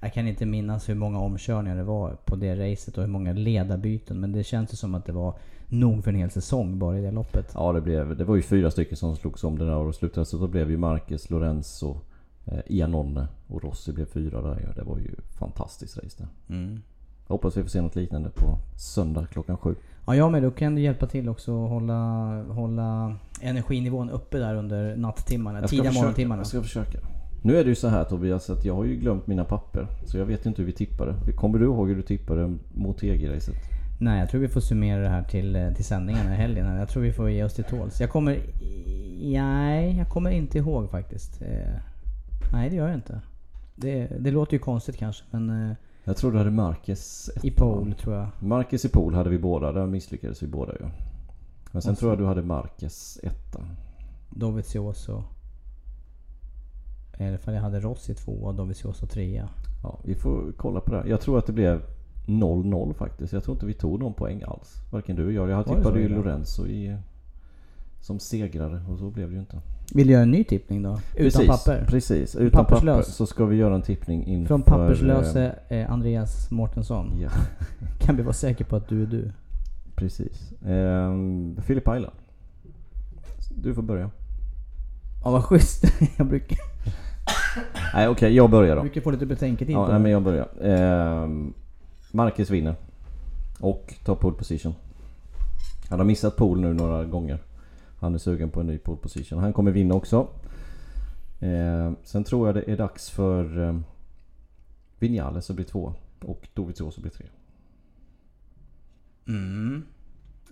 jag 0.00 0.12
kan 0.12 0.28
inte 0.28 0.46
minnas 0.46 0.88
hur 0.88 0.94
många 0.94 1.18
omkörningar 1.18 1.76
det 1.76 1.82
var 1.82 2.10
på 2.24 2.36
det 2.36 2.72
racet 2.72 2.96
och 2.98 3.02
hur 3.04 3.10
många 3.10 3.32
ledarbyten. 3.32 4.20
Men 4.20 4.32
det 4.32 4.44
känns 4.44 4.72
ju 4.72 4.76
som 4.76 4.94
att 4.94 5.04
det 5.06 5.12
var 5.12 5.34
nog 5.68 6.04
för 6.04 6.10
en 6.10 6.16
hel 6.18 6.30
säsong 6.30 6.78
bara 6.78 6.98
i 6.98 7.02
det 7.02 7.10
loppet. 7.10 7.50
Ja, 7.54 7.72
det, 7.72 7.80
blev, 7.80 8.16
det 8.16 8.24
var 8.24 8.36
ju 8.36 8.42
fyra 8.42 8.70
stycken 8.70 8.96
som 8.96 9.16
slogs 9.16 9.44
om 9.44 9.58
det 9.58 9.64
där 9.66 9.76
och 9.76 9.94
slutresultatet 9.94 10.50
blev 10.50 10.70
ju 10.70 10.76
Marquez, 10.76 11.30
Lorenzo, 11.30 11.96
eh, 12.46 12.58
Iannone 12.66 13.28
och 13.46 13.62
Rossi 13.62 13.92
blev 13.92 14.06
fyra 14.06 14.42
där 14.42 14.60
ju. 14.60 14.72
Det 14.76 14.82
var 14.82 14.98
ju 14.98 15.14
fantastiskt 15.38 15.96
race 15.96 16.16
det. 16.18 16.54
Mm. 16.54 16.82
Jag 17.26 17.34
hoppas 17.34 17.56
vi 17.56 17.62
får 17.62 17.68
se 17.68 17.80
något 17.80 17.96
liknande 17.96 18.30
på 18.30 18.58
söndag 18.76 19.26
klockan 19.26 19.56
sju. 19.56 19.74
Ja, 20.06 20.16
jag 20.16 20.32
med. 20.32 20.42
Då 20.42 20.50
kan 20.50 20.74
du 20.74 20.80
hjälpa 20.80 21.06
till 21.06 21.28
också 21.28 21.64
att 21.64 21.70
hålla, 21.70 21.94
hålla 22.42 23.16
energinivån 23.40 24.10
uppe 24.10 24.38
där 24.38 24.54
under 24.54 24.96
nattimmarna. 24.96 25.68
Tidiga 25.68 25.92
morgontimmarna. 25.92 26.40
Jag 26.40 26.46
ska 26.46 26.62
försöka. 26.62 26.98
Nu 27.42 27.56
är 27.56 27.64
det 27.64 27.68
ju 27.68 27.74
så 27.74 27.88
här 27.88 28.04
Tobias 28.04 28.50
att 28.50 28.64
jag 28.64 28.74
har 28.74 28.84
ju 28.84 28.96
glömt 28.96 29.26
mina 29.26 29.44
papper. 29.44 29.86
Så 30.06 30.18
jag 30.18 30.26
vet 30.26 30.46
inte 30.46 30.62
hur 30.62 30.66
vi 30.66 30.72
tippade. 30.72 31.14
Kommer 31.36 31.58
du 31.58 31.64
ihåg 31.64 31.88
hur 31.88 31.96
du 31.96 32.02
tippade 32.02 32.56
mot 32.74 33.02
EG-racet? 33.02 33.54
Nej, 34.00 34.20
jag 34.20 34.30
tror 34.30 34.40
vi 34.40 34.48
får 34.48 34.60
summera 34.60 35.02
det 35.02 35.08
här 35.08 35.22
till, 35.22 35.56
eh, 35.56 35.72
till 35.72 35.84
sändningarna 35.84 36.34
i 36.34 36.36
helgen. 36.36 36.76
Jag 36.76 36.88
tror 36.88 37.02
vi 37.02 37.12
får 37.12 37.30
ge 37.30 37.44
oss 37.44 37.54
till 37.54 37.64
tåls. 37.64 38.00
Jag 38.00 38.10
kommer... 38.10 38.38
Nej, 39.22 39.96
jag 39.98 40.08
kommer 40.08 40.30
inte 40.30 40.58
ihåg 40.58 40.90
faktiskt. 40.90 41.42
Nej, 42.54 42.70
det 42.70 42.76
gör 42.76 42.86
jag 42.86 42.94
inte. 42.96 43.20
Det, 43.74 44.06
det 44.20 44.30
låter 44.30 44.52
ju 44.52 44.58
konstigt 44.58 44.96
kanske, 44.96 45.24
men... 45.30 45.70
eh, 45.70 45.76
Jag 46.04 46.16
tror 46.16 46.32
du 46.32 46.38
hade 46.38 46.50
Marcus 46.50 47.30
I 47.42 47.50
pole 47.50 47.94
tror 47.94 48.14
jag. 48.14 48.26
Marcus 48.40 48.84
i 48.84 48.88
pool 48.88 49.14
hade 49.14 49.30
vi 49.30 49.38
båda. 49.38 49.72
Där 49.72 49.86
misslyckades 49.86 50.42
vi 50.42 50.46
båda 50.46 50.72
ju. 50.72 50.86
Men 51.72 51.82
sen 51.82 51.94
så- 51.96 52.00
tror 52.00 52.12
jag 52.12 52.18
du 52.18 52.26
hade 52.26 52.42
Marcus 52.42 53.18
etta. 53.22 53.60
Dovizioso. 54.30 55.22
Eller 57.18 57.34
ifall 57.34 57.54
jag 57.54 57.62
hade 57.62 57.80
Rossi 57.80 58.14
tvåa 58.14 58.48
och 58.48 58.54
Dovizioso 58.54 59.06
trea. 59.06 59.48
Ja, 59.82 59.98
vi 60.04 60.14
får 60.14 60.52
kolla 60.56 60.80
på 60.80 60.90
det. 60.92 60.96
här. 60.98 61.06
Jag 61.06 61.20
tror 61.20 61.38
att 61.38 61.46
det 61.46 61.52
blev 61.52 61.82
0-0 62.26 62.94
faktiskt. 62.94 63.32
Jag 63.32 63.44
tror 63.44 63.54
inte 63.56 63.66
vi 63.66 63.74
tog 63.74 64.00
någon 64.00 64.14
poäng 64.14 64.42
alls. 64.46 64.74
Varken 64.92 65.16
du 65.16 65.26
och 65.26 65.32
jag. 65.32 65.50
Jag 65.50 65.66
tippade 65.66 66.00
ju? 66.00 66.08
Lorenzo 66.08 66.66
i, 66.66 66.96
som 68.04 68.20
segrare 68.20 68.82
och 68.88 68.98
så 68.98 69.10
blev 69.10 69.28
det 69.28 69.34
ju 69.34 69.40
inte. 69.40 69.60
Vill 69.94 70.06
du 70.06 70.12
göra 70.12 70.22
en 70.22 70.30
ny 70.30 70.44
tippning 70.44 70.82
då? 70.82 70.98
Utan 71.14 71.46
precis, 71.46 71.48
papper? 71.48 71.84
Precis, 71.88 72.36
utan 72.36 72.66
papper 72.66 73.02
så 73.02 73.26
ska 73.26 73.44
vi 73.44 73.56
göra 73.56 73.74
en 73.74 73.82
tippning 73.82 74.26
inför... 74.26 74.48
Från 74.48 74.62
papperslöse 74.62 75.54
eh, 75.68 75.92
Andreas 75.92 76.50
Mårtensson. 76.50 77.12
Ja, 77.20 77.28
Kan 78.00 78.16
vi 78.16 78.22
vara 78.22 78.32
säkra 78.32 78.66
på 78.66 78.76
att 78.76 78.88
du 78.88 79.02
är 79.02 79.06
du? 79.06 79.32
precis. 79.94 80.52
Ehm, 80.66 81.56
Philip 81.66 81.82
Island. 81.82 82.16
Du 83.50 83.74
får 83.74 83.82
börja. 83.82 84.10
Ja 85.24 85.30
vad 85.30 85.44
schysst. 85.44 85.84
jag 86.16 86.26
brukar, 86.26 86.58
Nej 87.94 88.08
okej, 88.08 88.34
jag 88.34 88.50
börjar 88.50 88.76
då. 88.76 88.82
brukar 88.82 89.00
få 89.00 89.10
lite 89.10 89.26
betänketid 89.26 89.74
Ja, 89.74 89.88
nej, 89.88 89.98
men 89.98 90.10
jag 90.10 90.22
börjar. 90.22 90.48
Ehm, 90.62 91.54
Marcus 92.12 92.50
vinner. 92.50 92.74
Och 93.60 93.94
tar 94.04 94.14
pole 94.14 94.36
position. 94.36 94.74
Han 95.90 95.98
har 95.98 96.06
missat 96.06 96.36
pole 96.36 96.60
nu 96.60 96.74
några 96.74 97.04
gånger. 97.04 97.38
Han 98.04 98.14
är 98.14 98.18
sugen 98.18 98.50
på 98.50 98.60
en 98.60 98.66
ny 98.66 98.78
pole 98.78 98.98
position. 98.98 99.38
Han 99.38 99.52
kommer 99.52 99.70
vinna 99.70 99.94
också. 99.94 100.28
Ehm, 101.40 101.96
sen 102.04 102.24
tror 102.24 102.48
jag 102.48 102.54
det 102.54 102.72
är 102.72 102.76
dags 102.76 103.10
för 103.10 103.58
um, 103.58 103.84
Vinales 104.98 105.50
att 105.50 105.56
bli 105.56 105.64
två. 105.64 105.94
Och 106.20 106.48
Dovizioso 106.54 107.00
bli 107.00 107.10
tre. 107.10 107.26
Mm. 109.28 109.82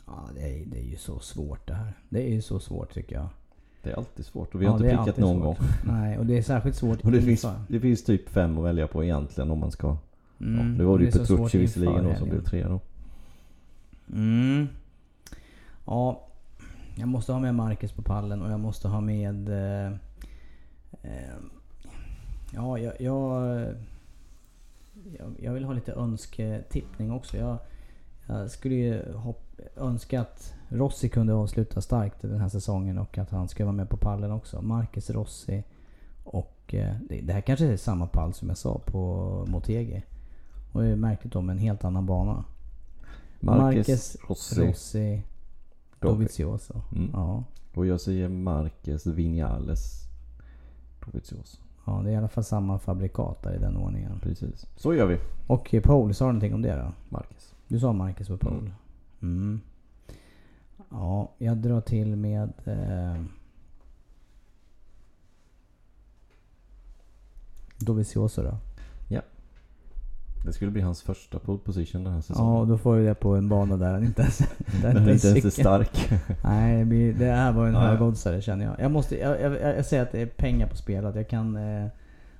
Ja 0.06 0.28
det 0.34 0.40
är, 0.40 0.66
det 0.66 0.78
är 0.78 0.84
ju 0.84 0.96
så 0.96 1.18
svårt 1.18 1.66
det 1.66 1.74
här. 1.74 1.92
Det 2.08 2.22
är 2.22 2.34
ju 2.34 2.42
så 2.42 2.60
svårt 2.60 2.94
tycker 2.94 3.16
jag. 3.16 3.28
Det 3.82 3.90
är 3.90 3.96
alltid 3.96 4.26
svårt 4.26 4.54
och 4.54 4.60
vi 4.60 4.64
Ja, 4.64 4.70
har 4.70 4.78
inte 4.84 4.96
prickat 4.96 5.16
någon 5.16 5.36
svårt. 5.42 5.58
gång. 5.58 5.68
Nej 5.96 6.18
och 6.18 6.26
det 6.26 6.38
är 6.38 6.42
särskilt 6.42 6.76
svårt 6.76 7.04
Och 7.04 7.12
det 7.12 7.22
finns, 7.22 7.46
det 7.68 7.80
finns 7.80 8.04
typ 8.04 8.28
fem 8.28 8.58
att 8.58 8.64
välja 8.64 8.86
på 8.86 9.04
egentligen 9.04 9.50
om 9.50 9.58
man 9.58 9.70
ska... 9.70 9.96
Mm, 10.40 10.70
Ja, 10.72 10.78
det 10.78 10.84
var 10.84 10.98
det 10.98 11.04
ju 11.04 11.10
Petrucci 11.10 11.58
visserligen 11.58 12.04
då 12.04 12.14
som 12.14 12.28
blev 12.28 12.44
tre 12.44 12.64
då. 12.68 12.80
Mm. 14.12 14.68
Ja, 15.86 16.28
jag 16.94 17.08
måste 17.08 17.32
ha 17.32 17.40
med 17.40 17.54
Marcus 17.54 17.92
på 17.92 18.02
pallen 18.02 18.42
och 18.42 18.50
jag 18.50 18.60
måste 18.60 18.88
ha 18.88 19.00
med... 19.00 19.48
Eh, 19.48 19.92
eh, 21.02 21.36
ja, 22.52 22.78
jag, 22.78 23.00
jag, 23.00 23.74
jag, 25.38 25.52
vill 25.52 25.64
ha 25.64 25.72
lite 25.72 25.92
önsketippning 25.92 27.12
också. 27.12 27.36
Jag, 27.36 27.58
jag 28.26 28.50
skulle 28.50 28.74
ju 28.74 29.12
hopp, 29.12 29.60
önska 29.76 30.20
att 30.20 30.54
Rossi 30.68 31.08
kunde 31.08 31.34
avsluta 31.34 31.80
starkt 31.80 32.22
den 32.22 32.40
här 32.40 32.48
säsongen 32.48 32.98
och 32.98 33.18
att 33.18 33.30
han 33.30 33.48
skulle 33.48 33.64
vara 33.64 33.76
med 33.76 33.88
på 33.88 33.96
pallen 33.96 34.32
också. 34.32 34.62
Marcus 34.62 35.10
Rossi 35.10 35.64
och... 36.24 36.74
Eh, 36.74 36.96
det, 37.08 37.20
det 37.20 37.32
här 37.32 37.40
kanske 37.40 37.66
är 37.66 37.76
samma 37.76 38.06
pall 38.06 38.34
som 38.34 38.48
jag 38.48 38.58
sa 38.58 38.78
på 38.78 39.44
Motegi. 39.48 40.02
Och 40.72 40.82
det 40.82 40.88
är 40.88 40.96
märkligt 40.96 41.36
om 41.36 41.50
en 41.50 41.58
helt 41.58 41.84
annan 41.84 42.06
bana. 42.06 42.44
Marcus, 43.40 43.88
Marcus 43.88 44.16
Rossi. 44.28 44.60
Rossi 44.60 45.22
Dovizioso. 46.08 46.80
Mm. 46.96 47.10
Ja. 47.12 47.44
Och 47.74 47.86
jag 47.86 48.00
säger 48.00 48.28
Marcus 48.28 49.06
Vinales 49.06 50.02
Dovizioso. 51.04 51.58
ja, 51.86 52.00
det 52.04 52.10
är 52.10 52.12
i 52.12 52.16
alla 52.16 52.28
fall 52.28 52.44
samma 52.44 52.78
fabrikat 52.78 53.42
där 53.42 53.54
i 53.54 53.58
den 53.58 53.76
ordningen. 53.76 54.20
Precis. 54.22 54.66
Så 54.76 54.94
gör 54.94 55.06
vi. 55.06 55.18
Och 55.46 55.74
Paul, 55.82 56.14
sa 56.14 56.24
du 56.24 56.32
någonting 56.32 56.54
om 56.54 56.62
det 56.62 56.76
då? 56.76 56.92
Marcus. 57.08 57.54
Du 57.68 57.80
sa 57.80 57.92
Marcus 57.92 58.30
och 58.30 58.40
Paul. 58.40 58.58
Mm. 58.58 58.72
Mm. 59.22 59.60
Ja, 60.90 61.30
jag 61.38 61.56
drar 61.56 61.80
till 61.80 62.16
med... 62.16 62.52
Eh, 62.64 63.22
Dovizioso 67.78 68.42
då. 68.42 68.56
Det 70.44 70.52
skulle 70.52 70.70
bli 70.70 70.80
hans 70.80 71.02
första 71.02 71.38
pole 71.38 71.58
position 71.58 72.04
den 72.04 72.12
här 72.12 72.18
Ja, 72.18 72.22
säsongen. 72.22 72.68
då 72.68 72.78
får 72.78 72.94
vi 72.96 73.06
det 73.06 73.14
på 73.14 73.36
en 73.36 73.48
bana 73.48 73.76
där 73.76 73.92
han 73.92 74.04
inte 74.04 74.22
ens... 74.22 74.38
där 74.82 74.90
inte 75.12 75.28
ens 75.28 75.44
är 75.44 75.50
stark. 75.50 76.10
Nej, 76.44 76.78
det, 76.78 76.84
blir, 76.84 77.12
det 77.14 77.24
här 77.30 77.52
var 77.52 77.66
en 77.66 77.74
Ja. 77.74 77.80
högoddsare 77.80 78.42
känner 78.42 78.64
jag. 78.64 78.74
Jag, 78.80 78.90
måste, 78.90 79.18
jag, 79.18 79.40
jag, 79.40 79.76
jag 79.76 79.84
säger 79.86 80.02
att 80.02 80.12
det 80.12 80.20
är 80.20 80.26
pengar 80.26 80.66
på 80.66 80.76
spel. 80.76 81.06
Att 81.06 81.16
jag 81.16 81.28
kan, 81.28 81.56
eh, 81.56 81.86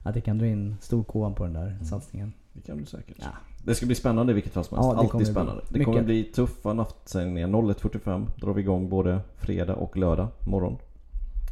att 0.03 0.15
jag 0.15 0.25
kan 0.25 0.39
dra 0.39 0.47
in 0.47 0.77
storkovan 0.81 1.35
på 1.35 1.45
den 1.45 1.53
där 1.53 1.67
Mm. 1.67 1.85
satsningen. 1.85 2.33
Det 2.53 2.61
kan 2.61 2.79
du 2.79 2.85
säkert. 2.87 3.17
Ja. 3.21 3.27
Det 3.65 3.75
ska 3.75 3.87
bli 3.87 3.95
spännande 3.95 4.33
i 4.33 4.35
vilket 4.35 4.53
fall 4.53 4.65
som 4.65 4.79
helst. 4.79 4.87
Ja, 4.97 5.03
det 5.03 5.09
kommer 5.09 5.15
Alltid 5.15 5.19
bli 5.19 5.35
spännande. 5.35 5.63
Det 5.69 5.73
mycket. 5.79 5.85
kommer 5.87 6.03
bli 6.03 6.25
tuffa 6.25 6.73
nattsändningar. 6.73 7.49
01.45 7.49 8.27
drar 8.41 8.53
vi 8.53 8.61
igång 8.61 8.89
både 8.89 9.21
fredag 9.37 9.75
och 9.75 9.97
lördag 9.97 10.29
morgon. 10.47 10.77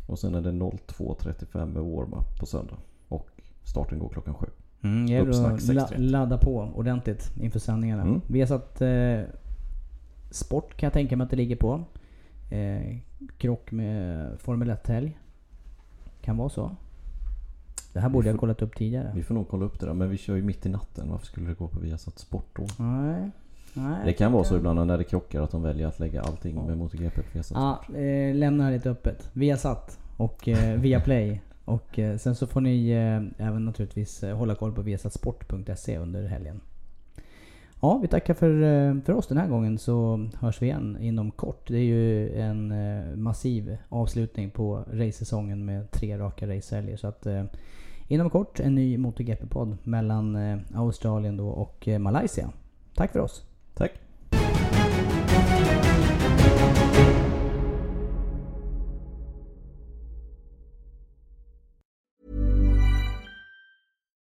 Och 0.09 0.19
sen 0.19 0.35
är 0.35 0.41
det 0.41 0.51
02.35 0.51 1.67
med 1.67 1.83
warm-up 1.83 2.39
på 2.41 2.47
söndag. 2.47 2.77
Och 3.09 3.29
starten 3.65 3.99
går 3.99 4.09
klockan 4.09 4.35
sju. 4.35 4.47
Mm, 4.83 5.07
det 5.07 5.13
gäller 5.13 5.31
att 5.31 5.69
la, 5.69 5.83
6.30. 5.87 5.99
ladda 5.99 6.39
på 6.39 6.71
ordentligt 6.75 7.31
inför 7.41 7.59
sändningarna. 7.59 8.03
Mm. 8.03 8.21
Vi 8.27 8.41
har 8.41 8.47
satt 8.47 8.81
eh, 8.83 9.21
sport 10.31 10.77
kan 10.77 10.87
jag 10.87 10.93
tänka 10.93 11.17
mig 11.17 11.25
att 11.25 11.31
det 11.31 11.37
ligger 11.37 11.57
på. 11.57 11.85
Eh, 12.51 12.97
krock 13.39 13.73
med 13.73 14.29
Formel 14.41 14.71
1-helg. 14.71 15.19
Kan 16.23 16.37
vara 16.37 16.49
så. 16.49 16.71
Det 17.93 18.01
här 18.01 18.09
borde 18.09 18.27
jag 18.29 18.35
får- 18.35 18.41
kollat 18.41 18.63
upp 18.63 18.77
tidigare. 18.77 19.13
Vi 19.15 19.23
får 19.23 19.35
nog 19.35 19.49
kolla 19.49 19.65
upp 19.65 19.81
det 19.81 19.87
där. 19.87 19.95
Men 19.95 20.11
vi 20.11 20.17
kör 20.17 20.37
ju 20.37 20.43
mitt 20.43 20.67
i 20.67 20.69
natten. 20.69 21.11
Varför 21.11 21.27
skulle 21.27 21.49
det 21.49 21.55
gå 21.55 21.69
på 21.69 21.81
Viasat 21.81 22.19
Sport 22.19 22.47
då? 22.57 22.67
Nej. 22.85 23.31
Nej. 23.75 24.01
Det 24.05 24.13
kan 24.13 24.33
vara 24.33 24.45
så 24.45 24.57
ibland 24.57 24.87
när 24.87 24.99
det 24.99 25.05
krockar 25.05 25.43
att 25.43 25.51
de 25.51 25.63
väljer 25.63 25.87
att 25.87 25.99
lägga 26.01 26.23
allting 26.23 26.57
Ja. 26.57 26.67
med 26.67 26.79
MotoGP 26.79 27.23
på 27.23 27.29
Viasat 27.33 27.57
Ja, 27.91 27.97
eh, 27.99 28.35
lämna 28.35 28.67
det 28.67 28.73
lite 28.73 28.91
öppet. 28.91 29.31
Via 29.33 29.57
satt 29.57 29.99
och 30.17 30.49
eh, 30.49 30.81
via 30.81 31.01
play. 31.01 31.41
Och 31.71 31.99
eh, 31.99 32.17
sen 32.17 32.35
så 32.35 32.47
får 32.47 32.61
ni 32.61 32.91
eh, 32.91 33.47
även 33.47 33.65
naturligtvis 33.65 34.23
eh, 34.23 34.37
hålla 34.37 34.55
koll 34.55 34.73
på 34.73 34.83
viasatsport.se 34.83 35.99
under 35.99 36.27
helgen. 36.27 36.61
Ja, 37.83 37.99
vi 38.03 38.09
tackar 38.09 38.35
för, 38.35 38.63
eh, 38.63 39.03
för 39.03 39.13
oss 39.13 39.27
den 39.27 39.39
här 39.39 39.49
gången 39.49 39.79
så 39.79 40.29
hörs 40.41 40.63
vi 40.63 40.67
igen 40.67 40.99
inom 41.01 41.31
kort. 41.31 41.69
Det 41.69 41.79
är 41.79 41.85
ju 41.85 42.35
en 42.41 42.73
eh, 42.73 43.17
massiv 43.17 43.77
avslutning 43.89 44.51
på 44.51 44.85
racesäsongen 44.93 45.65
med 45.65 45.91
tre 45.91 46.19
raka 46.19 46.47
racehelger. 46.47 46.97
Så 46.97 47.07
att 47.07 47.27
eh, 47.27 47.45
inom 48.09 48.31
kort 48.31 48.61
en 48.61 48.75
ny 48.75 48.99
MotoGP-podd 48.99 49.77
mellan 49.83 50.37
eh, 50.37 50.59
Australien 50.75 51.37
då 51.37 51.49
och 51.49 51.89
eh, 51.89 51.99
Malaysia. 51.99 52.53
Tack 52.95 53.13
för 53.13 53.21
oss! 53.21 53.45
Tack! 53.75 54.10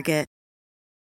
Target. 0.00 0.39